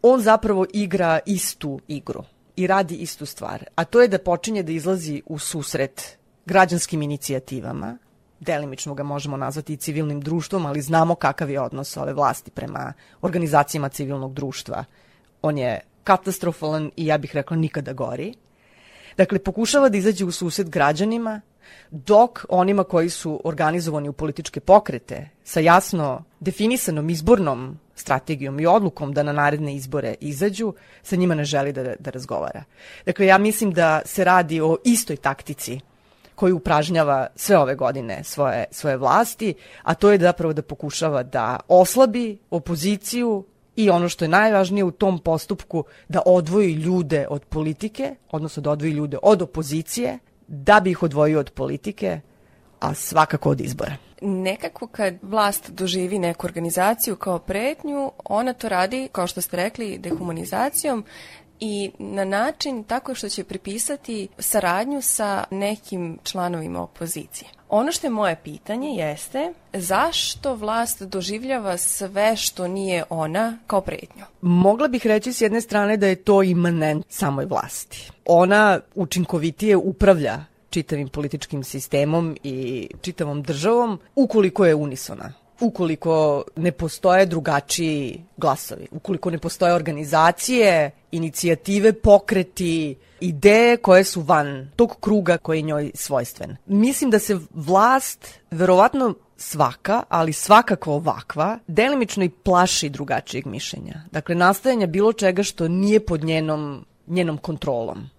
on 0.01 0.21
zapravo 0.21 0.65
igra 0.73 1.19
istu 1.25 1.79
igru 1.87 2.23
i 2.55 2.67
radi 2.67 2.95
istu 2.95 3.25
stvar, 3.25 3.65
a 3.75 3.83
to 3.83 4.01
je 4.01 4.07
da 4.07 4.19
počinje 4.19 4.63
da 4.63 4.71
izlazi 4.71 5.21
u 5.25 5.39
susret 5.39 6.17
građanskim 6.45 7.01
inicijativama, 7.01 7.97
delimično 8.39 8.93
ga 8.93 9.03
možemo 9.03 9.37
nazvati 9.37 9.73
i 9.73 9.77
civilnim 9.77 10.21
društvom, 10.21 10.65
ali 10.65 10.81
znamo 10.81 11.15
kakav 11.15 11.49
je 11.49 11.61
odnos 11.61 11.97
ove 11.97 12.13
vlasti 12.13 12.51
prema 12.51 12.93
organizacijama 13.21 13.89
civilnog 13.89 14.33
društva. 14.33 14.85
On 15.41 15.57
je 15.57 15.79
katastrofalan 16.03 16.91
i 16.95 17.05
ja 17.05 17.17
bih 17.17 17.35
rekla 17.35 17.57
nikada 17.57 17.93
gori. 17.93 18.33
Dakle, 19.17 19.39
pokušava 19.39 19.89
da 19.89 19.97
izađe 19.97 20.25
u 20.25 20.31
sused 20.31 20.69
građanima, 20.69 21.41
dok 21.91 22.45
onima 22.49 22.83
koji 22.83 23.09
su 23.09 23.41
organizovani 23.43 24.09
u 24.09 24.13
političke 24.13 24.59
pokrete 24.59 25.29
sa 25.43 25.59
jasno 25.59 26.23
definisanom 26.39 27.09
izbornom 27.09 27.79
strategijom 27.95 28.59
i 28.59 28.65
odlukom 28.65 29.13
da 29.13 29.23
na 29.23 29.33
naredne 29.33 29.75
izbore 29.75 30.15
izađu, 30.19 30.73
sa 31.03 31.15
njima 31.15 31.35
ne 31.35 31.45
želi 31.45 31.73
da, 31.73 31.83
da 31.99 32.09
razgovara. 32.11 32.63
Dakle, 33.05 33.25
ja 33.25 33.37
mislim 33.37 33.71
da 33.71 34.01
se 34.05 34.23
radi 34.23 34.61
o 34.61 34.77
istoj 34.83 35.15
taktici 35.15 35.79
koju 36.35 36.55
upražnjava 36.55 37.27
sve 37.35 37.57
ove 37.57 37.75
godine 37.75 38.23
svoje, 38.23 38.65
svoje 38.71 38.97
vlasti, 38.97 39.53
a 39.83 39.93
to 39.93 40.11
je 40.11 40.19
zapravo 40.19 40.53
da 40.53 40.61
pokušava 40.61 41.23
da 41.23 41.59
oslabi 41.67 42.37
opoziciju 42.49 43.45
i 43.75 43.89
ono 43.89 44.09
što 44.09 44.25
je 44.25 44.29
najvažnije 44.29 44.83
u 44.83 44.91
tom 44.91 45.19
postupku 45.19 45.83
da 46.09 46.21
odvoji 46.25 46.73
ljude 46.73 47.27
od 47.29 47.45
politike, 47.45 48.15
odnosno 48.31 48.63
da 48.63 48.71
odvoji 48.71 48.91
ljude 48.91 49.17
od 49.23 49.41
opozicije, 49.41 50.19
da 50.51 50.79
bi 50.79 50.91
ih 50.91 51.03
odvojio 51.03 51.39
od 51.39 51.51
politike, 51.51 52.19
a 52.79 52.93
svakako 52.93 53.49
od 53.49 53.61
izbora. 53.61 53.95
Nekako 54.21 54.87
kad 54.87 55.15
vlast 55.21 55.69
doživi 55.69 56.19
neku 56.19 56.47
organizaciju 56.47 57.15
kao 57.15 57.39
pretnju, 57.39 58.11
ona 58.25 58.53
to 58.53 58.69
radi, 58.69 59.09
kao 59.11 59.27
što 59.27 59.41
ste 59.41 59.57
rekli, 59.57 59.97
dehumanizacijom, 59.97 61.05
i 61.61 61.91
na 61.99 62.25
način 62.25 62.83
tako 62.83 63.15
što 63.15 63.29
će 63.29 63.43
pripisati 63.43 64.27
saradnju 64.39 65.01
sa 65.01 65.43
nekim 65.51 66.19
članovima 66.23 66.83
opozicije. 66.83 67.49
Ono 67.69 67.91
što 67.91 68.07
je 68.07 68.11
moje 68.11 68.35
pitanje 68.43 68.89
jeste 68.89 69.53
zašto 69.73 70.55
vlast 70.55 71.01
doživljava 71.01 71.77
sve 71.77 72.35
što 72.35 72.67
nije 72.67 73.03
ona 73.09 73.57
kao 73.67 73.81
pretnju? 73.81 74.23
Mogla 74.41 74.87
bih 74.87 75.05
reći 75.05 75.33
s 75.33 75.41
jedne 75.41 75.61
strane 75.61 75.97
da 75.97 76.07
je 76.07 76.15
to 76.15 76.43
imanent 76.43 77.05
samoj 77.09 77.45
vlasti. 77.45 78.11
Ona 78.25 78.79
učinkovitije 78.95 79.77
upravlja 79.77 80.45
čitavim 80.69 81.09
političkim 81.09 81.63
sistemom 81.63 82.37
i 82.43 82.87
čitavom 83.01 83.43
državom 83.43 83.99
ukoliko 84.15 84.65
je 84.65 84.75
unisona 84.75 85.33
ukoliko 85.61 86.43
ne 86.55 86.71
postoje 86.71 87.25
drugačiji 87.25 88.23
glasovi, 88.37 88.87
ukoliko 88.91 89.29
ne 89.29 89.37
postoje 89.37 89.73
organizacije, 89.73 90.91
inicijative, 91.11 91.93
pokreti, 91.93 92.95
ideje 93.19 93.77
koje 93.77 94.03
su 94.03 94.21
van 94.21 94.69
tog 94.75 94.97
kruga 94.99 95.37
koji 95.37 95.57
je 95.57 95.61
njoj 95.61 95.91
svojstven. 95.93 96.57
Mislim 96.65 97.09
da 97.11 97.19
se 97.19 97.39
vlast 97.53 98.27
verovatno 98.51 99.13
svaka, 99.37 100.03
ali 100.09 100.33
svakako 100.33 100.93
ovakva, 100.93 101.59
delimično 101.67 102.23
i 102.23 102.29
plaši 102.29 102.89
drugačijeg 102.89 103.45
mišljenja. 103.45 104.01
Dakle, 104.11 104.35
nastajanja 104.35 104.87
bilo 104.87 105.13
čega 105.13 105.43
što 105.43 105.67
nije 105.67 106.05
pod 106.05 106.23
njenom, 106.23 106.85
njenom 107.07 107.37
kontrolom. 107.37 108.09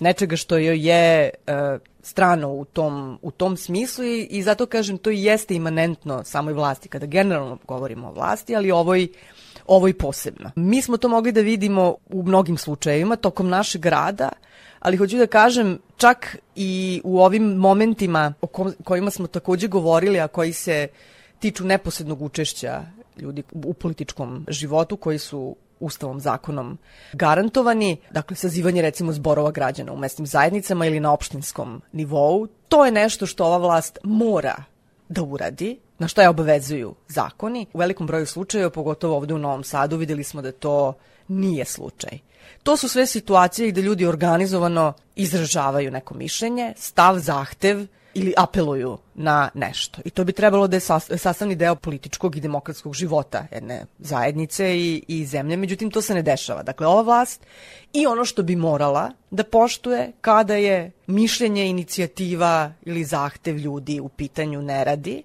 Nečega 0.00 0.36
što 0.36 0.58
joj 0.58 0.88
je 0.88 1.30
uh, 1.30 1.80
strano 2.02 2.52
u 2.52 2.64
tom, 2.64 3.18
u 3.22 3.30
tom 3.30 3.56
smislu 3.56 4.04
i, 4.04 4.26
i 4.30 4.42
zato 4.42 4.66
kažem 4.66 4.98
to 4.98 5.10
i 5.10 5.22
jeste 5.22 5.54
imanentno 5.54 6.24
samoj 6.24 6.52
vlasti 6.52 6.88
kada 6.88 7.06
generalno 7.06 7.58
govorimo 7.68 8.08
o 8.08 8.12
vlasti, 8.12 8.56
ali 8.56 8.70
ovoj 8.70 9.08
ovoj 9.66 9.98
posebno. 9.98 10.50
Mi 10.56 10.82
smo 10.82 10.96
to 10.96 11.08
mogli 11.08 11.32
da 11.32 11.40
vidimo 11.40 11.96
u 12.10 12.22
mnogim 12.22 12.56
slučajevima 12.56 13.16
tokom 13.16 13.48
našeg 13.48 13.86
rada, 13.86 14.28
ali 14.80 14.96
hoću 14.96 15.16
da 15.16 15.26
kažem 15.26 15.78
čak 15.96 16.36
i 16.54 17.00
u 17.04 17.20
ovim 17.20 17.42
momentima 17.42 18.34
o 18.40 18.46
kojima 18.84 19.10
smo 19.10 19.26
takođe 19.26 19.68
govorili, 19.68 20.20
a 20.20 20.28
koji 20.28 20.52
se 20.52 20.88
tiču 21.38 21.64
neposrednog 21.64 22.22
učešća 22.22 22.84
ljudi 23.18 23.42
u 23.52 23.74
političkom 23.74 24.46
životu 24.48 24.96
koji 24.96 25.18
su 25.18 25.56
ustavom, 25.80 26.20
zakonom 26.20 26.78
garantovani, 27.12 27.96
dakle 28.10 28.36
sazivanje 28.36 28.82
recimo 28.82 29.12
zborova 29.12 29.50
građana 29.50 29.92
u 29.92 29.96
mesnim 29.96 30.26
zajednicama 30.26 30.86
ili 30.86 31.00
na 31.00 31.12
opštinskom 31.12 31.82
nivou, 31.92 32.46
to 32.68 32.84
je 32.84 32.92
nešto 32.92 33.26
što 33.26 33.44
ova 33.44 33.58
vlast 33.58 33.98
mora 34.02 34.56
da 35.08 35.22
uradi, 35.22 35.78
na 35.98 36.08
što 36.08 36.22
je 36.22 36.28
obavezuju 36.28 36.94
zakoni. 37.08 37.66
U 37.72 37.78
velikom 37.78 38.06
broju 38.06 38.26
slučajeva, 38.26 38.70
pogotovo 38.70 39.16
ovde 39.16 39.34
u 39.34 39.38
Novom 39.38 39.64
Sadu, 39.64 39.96
videli 39.96 40.24
smo 40.24 40.42
da 40.42 40.52
to 40.52 40.94
nije 41.28 41.64
slučaj. 41.64 42.18
To 42.62 42.76
su 42.76 42.88
sve 42.88 43.06
situacije 43.06 43.70
gde 43.70 43.82
ljudi 43.82 44.06
organizovano 44.06 44.92
izražavaju 45.16 45.90
neko 45.90 46.14
mišljenje, 46.14 46.74
stav, 46.76 47.18
zahtev 47.18 47.86
ili 48.16 48.34
apeluju 48.36 48.98
na 49.14 49.48
nešto. 49.54 50.00
I 50.04 50.10
to 50.10 50.24
bi 50.24 50.32
trebalo 50.32 50.66
da 50.66 50.76
je 50.76 50.80
sastavni 51.16 51.54
deo 51.54 51.74
političkog 51.74 52.36
i 52.36 52.40
demokratskog 52.40 52.94
života 52.94 53.46
jedne 53.52 53.84
zajednice 53.98 54.76
i, 54.78 55.04
i 55.08 55.26
zemlje, 55.26 55.56
međutim 55.56 55.90
to 55.90 56.02
se 56.02 56.14
ne 56.14 56.22
dešava. 56.22 56.62
Dakle, 56.62 56.86
ova 56.86 57.02
vlast 57.02 57.46
i 57.92 58.06
ono 58.06 58.24
što 58.24 58.42
bi 58.42 58.56
morala 58.56 59.10
da 59.30 59.44
poštuje 59.44 60.12
kada 60.20 60.54
je 60.54 60.90
mišljenje, 61.06 61.66
inicijativa 61.66 62.72
ili 62.82 63.04
zahtev 63.04 63.56
ljudi 63.56 64.00
u 64.00 64.08
pitanju 64.08 64.62
ne 64.62 64.84
radi, 64.84 65.22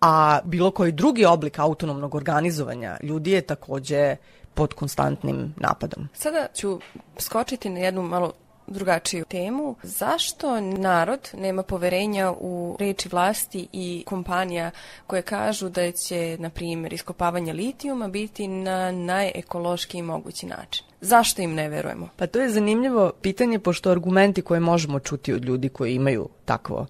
a 0.00 0.40
bilo 0.44 0.70
koji 0.70 0.92
drugi 0.92 1.24
oblik 1.24 1.58
autonomnog 1.58 2.14
organizovanja 2.14 2.96
ljudi 3.02 3.30
je 3.30 3.40
takođe 3.40 4.16
pod 4.54 4.74
konstantnim 4.74 5.54
napadom. 5.56 6.08
Sada 6.14 6.46
ću 6.54 6.80
skočiti 7.18 7.68
na 7.70 7.80
jednu 7.80 8.02
malo 8.02 8.32
drugačiju 8.70 9.24
temu. 9.24 9.76
Zašto 9.82 10.60
narod 10.60 11.30
nema 11.34 11.62
poverenja 11.62 12.32
u 12.40 12.76
reči 12.80 13.08
vlasti 13.08 13.68
i 13.72 14.04
kompanija 14.06 14.70
koje 15.06 15.22
kažu 15.22 15.68
da 15.68 15.92
će, 15.92 16.36
na 16.40 16.50
primjer, 16.50 16.92
iskopavanje 16.92 17.52
litijuma 17.52 18.08
biti 18.08 18.48
na 18.48 18.92
najekološkiji 18.92 20.02
mogući 20.02 20.46
način? 20.46 20.84
Zašto 21.00 21.42
im 21.42 21.54
ne 21.54 21.68
verujemo? 21.68 22.08
Pa 22.16 22.26
to 22.26 22.40
je 22.40 22.50
zanimljivo 22.50 23.12
pitanje, 23.22 23.58
pošto 23.58 23.90
argumenti 23.90 24.42
koje 24.42 24.60
možemo 24.60 25.00
čuti 25.00 25.32
od 25.32 25.44
ljudi 25.44 25.68
koji 25.68 25.94
imaju 25.94 26.28
takvo 26.44 26.86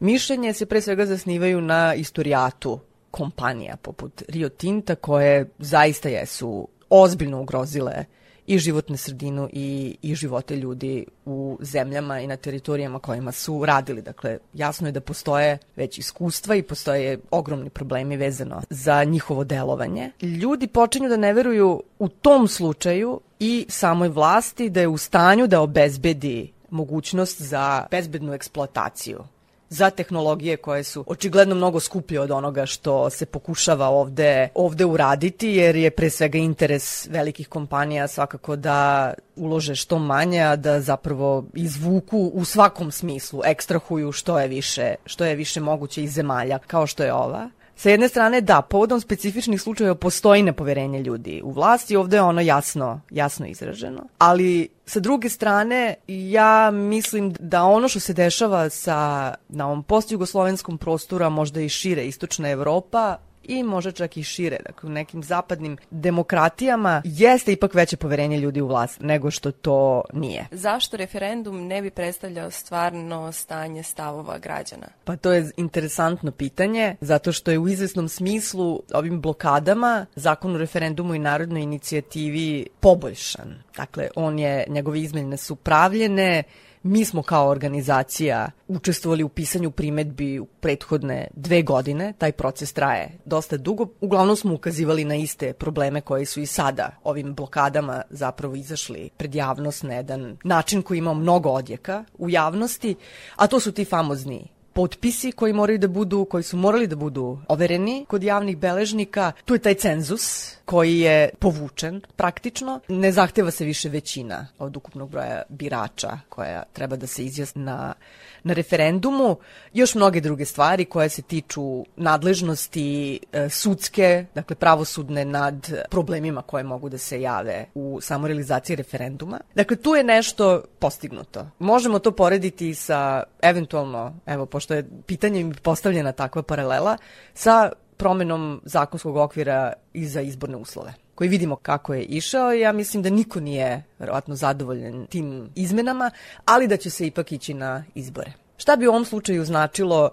mišljenje 0.00 0.52
se 0.52 0.66
pre 0.66 0.80
svega 0.80 1.06
zasnivaju 1.06 1.60
na 1.60 1.94
istorijatu 1.94 2.80
kompanija 3.10 3.76
poput 3.76 4.22
Rio 4.28 4.48
Tinta 4.48 4.94
koje 4.94 5.50
zaista 5.58 6.08
jesu 6.08 6.68
ozbiljno 6.90 7.40
ugrozile 7.40 8.04
i 8.50 8.58
životnu 8.58 8.96
sredinu 8.96 9.48
i, 9.52 9.96
i 10.02 10.14
živote 10.14 10.56
ljudi 10.56 11.06
u 11.24 11.58
zemljama 11.60 12.20
i 12.20 12.26
na 12.26 12.36
teritorijama 12.36 12.98
kojima 12.98 13.32
su 13.32 13.64
radili. 13.64 14.02
Dakle, 14.02 14.38
jasno 14.54 14.88
je 14.88 14.92
da 14.92 15.00
postoje 15.00 15.58
već 15.76 15.98
iskustva 15.98 16.54
i 16.54 16.62
postoje 16.62 17.18
ogromni 17.30 17.70
problemi 17.70 18.16
vezano 18.16 18.62
za 18.70 19.04
njihovo 19.04 19.44
delovanje. 19.44 20.10
Ljudi 20.22 20.66
počinju 20.66 21.08
da 21.08 21.16
ne 21.16 21.32
veruju 21.32 21.82
u 21.98 22.08
tom 22.08 22.48
slučaju 22.48 23.20
i 23.38 23.66
samoj 23.68 24.08
vlasti 24.08 24.70
da 24.70 24.80
je 24.80 24.88
u 24.88 24.98
stanju 24.98 25.46
da 25.46 25.60
obezbedi 25.60 26.52
mogućnost 26.70 27.42
za 27.42 27.86
bezbednu 27.90 28.32
eksploataciju 28.32 29.24
za 29.70 29.90
tehnologije 29.90 30.56
koje 30.56 30.84
su 30.84 31.04
očigledno 31.06 31.54
mnogo 31.54 31.80
skuplje 31.80 32.20
od 32.20 32.30
onoga 32.30 32.66
što 32.66 33.10
se 33.10 33.26
pokušava 33.26 33.88
ovde, 33.88 34.48
ovde 34.54 34.84
uraditi, 34.84 35.48
jer 35.48 35.76
je 35.76 35.90
pre 35.90 36.10
svega 36.10 36.38
interes 36.38 37.06
velikih 37.06 37.48
kompanija 37.48 38.08
svakako 38.08 38.56
da 38.56 39.14
ulože 39.36 39.74
što 39.74 39.98
manje, 39.98 40.40
a 40.40 40.56
da 40.56 40.80
zapravo 40.80 41.44
izvuku 41.54 42.30
u 42.34 42.44
svakom 42.44 42.90
smislu, 42.90 43.40
ekstrahuju 43.44 44.12
što 44.12 44.40
je 44.40 44.48
više, 44.48 44.94
što 45.06 45.24
je 45.24 45.34
više 45.34 45.60
moguće 45.60 46.02
iz 46.02 46.12
zemalja 46.12 46.58
kao 46.58 46.86
što 46.86 47.02
je 47.02 47.12
ova. 47.12 47.50
Sa 47.80 47.90
jedne 47.90 48.08
strane, 48.08 48.40
da, 48.40 48.62
povodom 48.62 49.00
specifičnih 49.00 49.60
slučajeva 49.60 49.94
postoji 49.94 50.42
nepoverenje 50.42 51.02
ljudi 51.02 51.40
u 51.44 51.50
vlasti, 51.50 51.96
ovde 51.96 52.16
je 52.16 52.22
ono 52.22 52.40
jasno, 52.40 53.00
jasno 53.10 53.46
izraženo. 53.46 54.02
Ali 54.18 54.68
sa 54.86 55.00
druge 55.00 55.28
strane, 55.28 55.94
ja 56.08 56.70
mislim 56.70 57.32
da 57.38 57.64
ono 57.64 57.88
što 57.88 58.00
se 58.00 58.12
dešava 58.12 58.70
sa, 58.70 59.34
na 59.48 59.66
ovom 59.66 59.82
postjugoslovenskom 59.82 60.78
prostoru, 60.78 61.24
a 61.24 61.28
možda 61.28 61.60
i 61.60 61.68
šire, 61.68 62.04
istočna 62.06 62.50
Evropa, 62.50 63.16
i 63.44 63.62
može 63.62 63.92
čak 63.92 64.16
i 64.16 64.22
šire, 64.22 64.58
dakle 64.66 64.88
u 64.88 64.92
nekim 64.92 65.22
zapadnim 65.22 65.76
demokratijama 65.90 67.02
jeste 67.04 67.52
ipak 67.52 67.74
veće 67.74 67.96
poverenje 67.96 68.38
ljudi 68.38 68.60
u 68.60 68.66
vlast 68.66 69.00
nego 69.00 69.30
što 69.30 69.52
to 69.52 70.02
nije. 70.12 70.46
Zašto 70.50 70.96
referendum 70.96 71.66
ne 71.66 71.82
bi 71.82 71.90
predstavljao 71.90 72.50
stvarno 72.50 73.32
stanje 73.32 73.82
stavova 73.82 74.38
građana? 74.38 74.86
Pa 75.04 75.16
to 75.16 75.32
je 75.32 75.50
interesantno 75.56 76.30
pitanje, 76.30 76.96
zato 77.00 77.32
što 77.32 77.50
je 77.50 77.58
u 77.58 77.68
izvesnom 77.68 78.08
smislu 78.08 78.82
ovim 78.94 79.20
blokadama 79.20 80.06
zakon 80.14 80.54
o 80.54 80.58
referendumu 80.58 81.14
i 81.14 81.18
narodnoj 81.18 81.62
inicijativi 81.62 82.66
poboljšan. 82.80 83.62
Dakle, 83.76 84.08
on 84.16 84.38
je, 84.38 84.64
njegove 84.68 85.00
izmenjene 85.00 85.36
su 85.36 85.56
pravljene, 85.56 86.42
Mi 86.82 87.04
smo 87.04 87.22
kao 87.22 87.48
organizacija 87.48 88.50
učestvovali 88.68 89.22
u 89.22 89.28
pisanju 89.28 89.70
primetbi 89.70 90.38
u 90.38 90.46
prethodne 90.46 91.28
dve 91.34 91.62
godine. 91.62 92.12
Taj 92.18 92.32
proces 92.32 92.72
traje 92.72 93.18
dosta 93.24 93.56
dugo. 93.56 93.86
Uglavnom 94.00 94.36
smo 94.36 94.54
ukazivali 94.54 95.04
na 95.04 95.14
iste 95.14 95.52
probleme 95.52 96.00
koje 96.00 96.26
su 96.26 96.40
i 96.40 96.46
sada 96.46 96.90
ovim 97.04 97.34
blokadama 97.34 98.02
zapravo 98.10 98.54
izašli 98.54 99.10
pred 99.16 99.34
javnost 99.34 99.82
na 99.82 99.94
jedan 99.94 100.36
način 100.44 100.82
koji 100.82 100.98
ima 100.98 101.14
mnogo 101.14 101.48
odjeka 101.48 102.04
u 102.18 102.30
javnosti, 102.30 102.94
a 103.36 103.46
to 103.46 103.60
su 103.60 103.72
ti 103.72 103.84
famozni 103.84 104.48
potpisi 104.72 105.32
koji 105.32 105.52
moraju 105.52 105.78
da 105.78 105.88
budu, 105.88 106.24
koji 106.24 106.42
su 106.42 106.56
morali 106.56 106.86
da 106.86 106.96
budu 106.96 107.38
overeni 107.48 108.04
kod 108.08 108.22
javnih 108.22 108.56
beležnika. 108.56 109.32
Tu 109.44 109.54
je 109.54 109.58
taj 109.58 109.74
cenzus 109.74 110.54
koji 110.70 111.00
je 111.00 111.30
povučen 111.38 112.00
praktično. 112.16 112.80
Ne 112.88 113.12
zahteva 113.12 113.50
se 113.50 113.64
više 113.64 113.88
većina 113.88 114.46
od 114.58 114.76
ukupnog 114.76 115.10
broja 115.10 115.42
birača 115.48 116.18
koja 116.28 116.62
treba 116.72 116.96
da 116.96 117.06
se 117.06 117.24
izjasni 117.24 117.62
na, 117.62 117.94
na 118.42 118.54
referendumu. 118.54 119.36
Još 119.72 119.94
mnoge 119.94 120.20
druge 120.20 120.44
stvari 120.44 120.84
koje 120.84 121.08
se 121.08 121.22
tiču 121.22 121.84
nadležnosti 121.96 123.20
e, 123.32 123.48
sudske, 123.48 124.26
dakle 124.34 124.56
pravosudne 124.56 125.24
nad 125.24 125.72
problemima 125.90 126.42
koje 126.42 126.64
mogu 126.64 126.88
da 126.88 126.98
se 126.98 127.20
jave 127.20 127.66
u 127.74 127.98
samorealizaciji 128.00 128.76
referenduma. 128.76 129.40
Dakle, 129.54 129.76
tu 129.76 129.94
je 129.94 130.04
nešto 130.04 130.62
postignuto. 130.78 131.46
Možemo 131.58 131.98
to 131.98 132.12
porediti 132.12 132.74
sa 132.74 133.22
eventualno, 133.42 134.14
evo, 134.26 134.46
pošto 134.46 134.74
je 134.74 134.88
pitanje 135.06 135.52
postavljena 135.62 136.12
takva 136.12 136.42
paralela, 136.42 136.96
sa 137.34 137.72
promenom 138.00 138.60
zakonskog 138.64 139.16
okvira 139.16 139.72
i 139.92 140.06
za 140.06 140.20
izborne 140.20 140.56
uslove 140.56 140.94
koji 141.20 141.28
vidimo 141.28 141.56
kako 141.56 141.94
je 141.94 142.02
išao 142.02 142.52
ja 142.52 142.72
mislim 142.72 143.02
da 143.02 143.10
niko 143.10 143.40
nije 143.40 143.82
verovatno 143.98 144.34
zadovoljen 144.34 145.06
tim 145.06 145.50
izmenama, 145.54 146.10
ali 146.44 146.68
da 146.68 146.76
će 146.76 146.90
se 146.90 147.06
ipak 147.06 147.32
ići 147.32 147.54
na 147.54 147.84
izbore. 147.94 148.32
Šta 148.56 148.76
bi 148.76 148.86
u 148.86 148.90
ovom 148.90 149.04
slučaju 149.04 149.44
značilo 149.44 150.10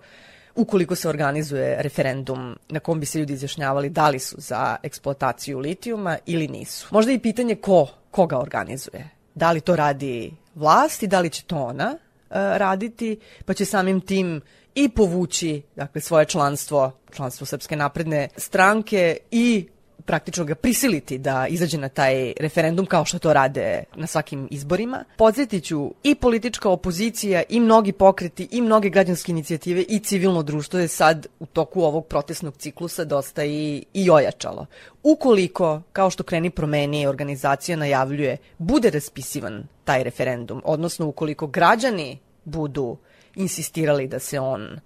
ukoliko 0.55 0.95
se 0.95 1.09
organizuje 1.09 1.77
referendum 1.81 2.57
na 2.69 2.79
kom 2.79 2.99
bi 2.99 3.05
se 3.05 3.19
ljudi 3.19 3.33
izjašnjavali 3.33 3.89
da 3.89 4.09
li 4.09 4.19
su 4.19 4.35
za 4.39 4.75
eksploataciju 4.83 5.59
litijuma 5.59 6.17
ili 6.25 6.47
nisu. 6.47 6.87
Možda 6.91 7.11
i 7.11 7.19
pitanje 7.19 7.55
ko, 7.55 7.87
ko 8.11 8.27
ga 8.27 8.39
organizuje. 8.39 9.09
Da 9.35 9.51
li 9.51 9.61
to 9.61 9.75
radi 9.75 10.33
vlast 10.55 11.03
i 11.03 11.07
da 11.07 11.19
li 11.19 11.29
će 11.29 11.43
to 11.43 11.57
ona 11.57 11.91
uh, 11.93 12.35
raditi, 12.35 13.19
pa 13.45 13.53
će 13.53 13.65
samim 13.65 14.01
tim 14.01 14.41
i 14.77 14.89
povući 14.89 15.61
dakle, 15.75 16.01
svoje 16.01 16.25
članstvo, 16.25 16.91
članstvo 17.11 17.45
Srpske 17.45 17.75
napredne 17.75 18.27
stranke 18.37 19.17
i 19.31 19.67
praktično 20.05 20.45
ga 20.45 20.55
prisiliti 20.55 21.17
da 21.17 21.47
izađe 21.47 21.77
na 21.77 21.89
taj 21.89 22.33
referendum 22.39 22.85
kao 22.85 23.05
što 23.05 23.19
to 23.19 23.33
rade 23.33 23.83
na 23.95 24.07
svakim 24.07 24.47
izborima. 24.51 25.03
Podsjetiću 25.17 25.93
i 26.03 26.15
politička 26.15 26.69
opozicija 26.69 27.43
i 27.49 27.59
mnogi 27.59 27.91
pokreti 27.91 28.47
i 28.51 28.61
mnoge 28.61 28.89
građanske 28.89 29.31
inicijative 29.31 29.81
i 29.81 29.99
civilno 29.99 30.43
društvo 30.43 30.79
je 30.79 30.87
sad 30.87 31.27
u 31.39 31.45
toku 31.45 31.81
ovog 31.81 32.05
protestnog 32.05 32.57
ciklusa 32.57 33.05
dosta 33.05 33.45
i, 33.45 33.85
i 33.93 34.09
ojačalo. 34.09 34.65
Ukoliko, 35.03 35.81
kao 35.93 36.09
što 36.09 36.23
kreni 36.23 36.49
promeni 36.49 37.07
organizacija 37.07 37.77
najavljuje, 37.77 38.37
bude 38.57 38.89
raspisivan 38.89 39.67
taj 39.83 40.03
referendum, 40.03 40.61
odnosno 40.65 41.07
ukoliko 41.07 41.47
građani 41.47 42.19
budu 42.45 42.97
insistirali 43.37 44.07
da 44.07 44.19
se 44.19 44.39
on 44.39 44.79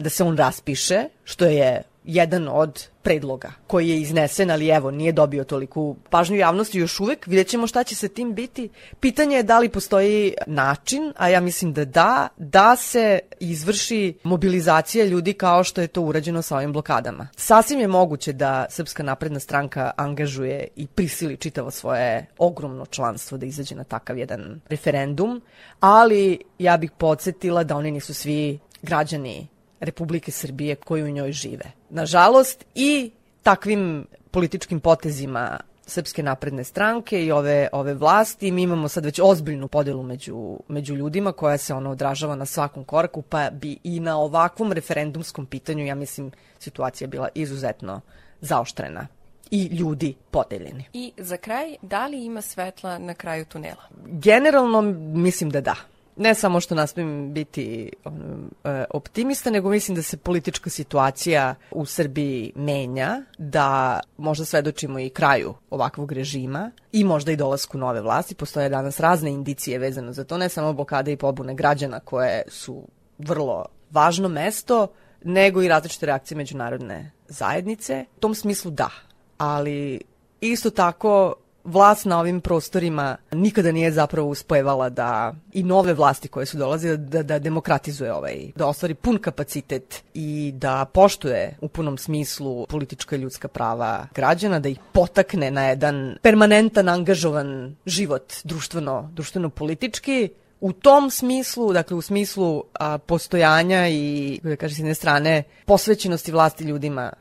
da 0.00 0.10
se 0.10 0.24
on 0.24 0.36
raspiše, 0.36 1.04
što 1.24 1.44
je 1.44 1.82
jedan 2.04 2.48
od 2.48 2.88
predloga 3.02 3.52
koji 3.66 3.88
je 3.88 4.00
iznesen, 4.00 4.50
ali 4.50 4.68
evo, 4.68 4.90
nije 4.90 5.12
dobio 5.12 5.44
toliku 5.44 5.96
pažnju 6.10 6.36
javnosti 6.36 6.78
još 6.78 7.00
uvek. 7.00 7.26
Vidjet 7.26 7.48
ćemo 7.48 7.66
šta 7.66 7.84
će 7.84 7.94
se 7.94 8.08
tim 8.08 8.34
biti. 8.34 8.68
Pitanje 9.00 9.36
je 9.36 9.42
da 9.42 9.58
li 9.58 9.68
postoji 9.68 10.34
način, 10.46 11.12
a 11.16 11.28
ja 11.28 11.40
mislim 11.40 11.72
da 11.72 11.84
da, 11.84 12.28
da 12.36 12.76
se 12.76 13.18
izvrši 13.40 14.14
mobilizacija 14.24 15.04
ljudi 15.04 15.32
kao 15.32 15.64
što 15.64 15.80
je 15.80 15.86
to 15.86 16.02
urađeno 16.02 16.42
sa 16.42 16.56
ovim 16.56 16.72
blokadama. 16.72 17.28
Sasvim 17.36 17.80
je 17.80 17.88
moguće 17.88 18.32
da 18.32 18.66
Srpska 18.70 19.02
napredna 19.02 19.40
stranka 19.40 19.90
angažuje 19.96 20.68
i 20.76 20.86
prisili 20.86 21.36
čitavo 21.36 21.70
svoje 21.70 22.26
ogromno 22.38 22.86
članstvo 22.86 23.38
da 23.38 23.46
izađe 23.46 23.74
na 23.74 23.84
takav 23.84 24.18
jedan 24.18 24.60
referendum, 24.68 25.42
ali 25.80 26.38
ja 26.58 26.76
bih 26.76 26.90
podsjetila 26.98 27.64
da 27.64 27.76
oni 27.76 27.90
nisu 27.90 28.14
svi 28.14 28.58
građani 28.82 29.46
Republike 29.82 30.30
Srbije 30.30 30.74
koji 30.74 31.02
u 31.02 31.10
njoj 31.10 31.32
žive. 31.32 31.72
Nažalost 31.90 32.64
i 32.74 33.10
takvim 33.42 34.06
političkim 34.30 34.80
potezima 34.80 35.60
Srpske 35.86 36.22
napredne 36.22 36.64
stranke 36.64 37.24
i 37.24 37.32
ove, 37.32 37.68
ove 37.72 37.94
vlasti. 37.94 38.50
Mi 38.50 38.62
imamo 38.62 38.88
sad 38.88 39.04
već 39.04 39.20
ozbiljnu 39.22 39.68
podelu 39.68 40.02
među, 40.02 40.58
među 40.68 40.94
ljudima 40.94 41.32
koja 41.32 41.58
se 41.58 41.74
ona 41.74 41.90
odražava 41.90 42.36
na 42.36 42.46
svakom 42.46 42.84
koraku, 42.84 43.22
pa 43.22 43.50
bi 43.50 43.78
i 43.84 44.00
na 44.00 44.18
ovakvom 44.18 44.72
referendumskom 44.72 45.46
pitanju, 45.46 45.86
ja 45.86 45.94
mislim, 45.94 46.30
situacija 46.58 47.08
bila 47.08 47.28
izuzetno 47.34 48.00
zaoštrena 48.40 49.06
i 49.50 49.64
ljudi 49.66 50.14
podeljeni. 50.30 50.84
I 50.92 51.12
za 51.16 51.36
kraj, 51.36 51.76
da 51.82 52.06
li 52.06 52.24
ima 52.24 52.40
svetla 52.42 52.98
na 52.98 53.14
kraju 53.14 53.44
tunela? 53.44 53.82
Generalno 54.06 54.80
mislim 55.14 55.50
da 55.50 55.60
da 55.60 55.74
ne 56.16 56.34
samo 56.34 56.60
što 56.60 56.74
nastavim 56.74 57.32
biti 57.32 57.90
um, 58.04 58.50
optimista, 58.90 59.50
nego 59.50 59.70
mislim 59.70 59.94
da 59.94 60.02
se 60.02 60.16
politička 60.16 60.70
situacija 60.70 61.54
u 61.70 61.86
Srbiji 61.86 62.52
menja, 62.54 63.22
da 63.38 64.00
možda 64.16 64.44
svedočimo 64.44 64.98
i 64.98 65.10
kraju 65.10 65.54
ovakvog 65.70 66.12
režima 66.12 66.70
i 66.92 67.04
možda 67.04 67.32
i 67.32 67.36
dolasku 67.36 67.78
nove 67.78 68.00
vlasti. 68.00 68.34
Postoje 68.34 68.68
danas 68.68 69.00
razne 69.00 69.30
indicije 69.30 69.78
vezano 69.78 70.12
za 70.12 70.24
to, 70.24 70.38
ne 70.38 70.48
samo 70.48 70.72
blokade 70.72 71.12
i 71.12 71.16
pobune 71.16 71.54
građana 71.54 72.00
koje 72.00 72.42
su 72.48 72.82
vrlo 73.18 73.64
važno 73.90 74.28
mesto, 74.28 74.86
nego 75.24 75.62
i 75.62 75.68
različite 75.68 76.06
reakcije 76.06 76.36
međunarodne 76.36 77.10
zajednice. 77.28 78.04
U 78.16 78.20
tom 78.20 78.34
smislu 78.34 78.70
da, 78.70 78.90
ali 79.38 80.00
isto 80.40 80.70
tako 80.70 81.34
vlast 81.64 82.04
na 82.04 82.18
ovim 82.18 82.40
prostorima 82.40 83.16
nikada 83.32 83.72
nije 83.72 83.92
zapravo 83.92 84.28
uspojevala 84.28 84.88
da 84.88 85.34
i 85.52 85.62
nove 85.62 85.94
vlasti 85.94 86.28
koje 86.28 86.46
su 86.46 86.56
dolazile 86.56 86.96
da, 86.96 87.22
da 87.22 87.38
demokratizuje 87.38 88.12
ovaj, 88.12 88.50
da 88.56 88.66
ostvari 88.66 88.94
pun 88.94 89.18
kapacitet 89.18 90.04
i 90.14 90.52
da 90.54 90.84
poštuje 90.84 91.56
u 91.60 91.68
punom 91.68 91.98
smislu 91.98 92.66
politička 92.66 93.16
i 93.16 93.18
ljudska 93.18 93.48
prava 93.48 94.06
građana, 94.14 94.58
da 94.58 94.68
ih 94.68 94.78
potakne 94.92 95.50
na 95.50 95.64
jedan 95.64 96.16
permanentan 96.22 96.88
angažovan 96.88 97.76
život 97.86 98.32
društveno, 98.44 99.10
društveno 99.12 99.50
politički. 99.50 100.28
U 100.60 100.72
tom 100.72 101.10
smislu, 101.10 101.72
dakle 101.72 101.96
u 101.96 102.02
smislu 102.02 102.64
a, 102.74 102.98
postojanja 102.98 103.88
i, 103.88 104.40
da 104.42 104.56
kaže 104.56 104.74
s 104.74 104.78
jedne 104.78 104.94
strane, 104.94 105.42
posvećenosti 105.66 106.32
vlasti 106.32 106.64
ljudima 106.64 107.12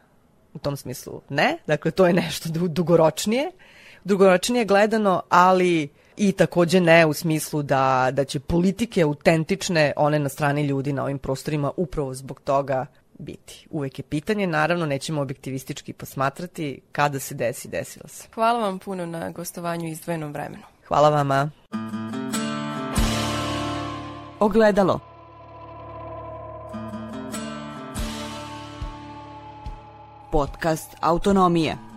u 0.53 0.59
tom 0.59 0.77
smislu 0.77 1.21
ne, 1.29 1.57
dakle 1.67 1.91
to 1.91 2.07
je 2.07 2.13
nešto 2.13 2.49
dugoročnije, 2.49 3.51
dugoročnije 4.03 4.65
gledano, 4.65 5.21
ali 5.29 5.89
i 6.17 6.31
takođe 6.31 6.79
ne 6.79 7.05
u 7.05 7.13
smislu 7.13 7.63
da, 7.63 8.09
da 8.11 8.25
će 8.25 8.39
politike 8.39 9.01
autentične, 9.01 9.93
one 9.95 10.19
na 10.19 10.29
strani 10.29 10.61
ljudi 10.61 10.93
na 10.93 11.03
ovim 11.03 11.19
prostorima 11.19 11.71
upravo 11.77 12.13
zbog 12.13 12.41
toga 12.41 12.85
biti. 13.19 13.67
Uvek 13.69 13.99
je 13.99 14.03
pitanje, 14.03 14.47
naravno 14.47 14.85
nećemo 14.85 15.21
objektivistički 15.21 15.93
posmatrati 15.93 16.81
kada 16.91 17.19
se 17.19 17.35
desi, 17.35 17.67
desilo 17.67 18.07
se. 18.07 18.27
Hvala 18.33 18.59
vam 18.59 18.79
puno 18.79 19.05
na 19.05 19.29
gostovanju 19.29 19.87
i 19.87 19.91
izdvojenom 19.91 20.33
vremenu. 20.33 20.63
Hvala 20.87 21.09
vama. 21.09 21.49
Ogledalo. 24.39 24.99
Podcast 30.31 30.95
Autonomije. 30.99 31.90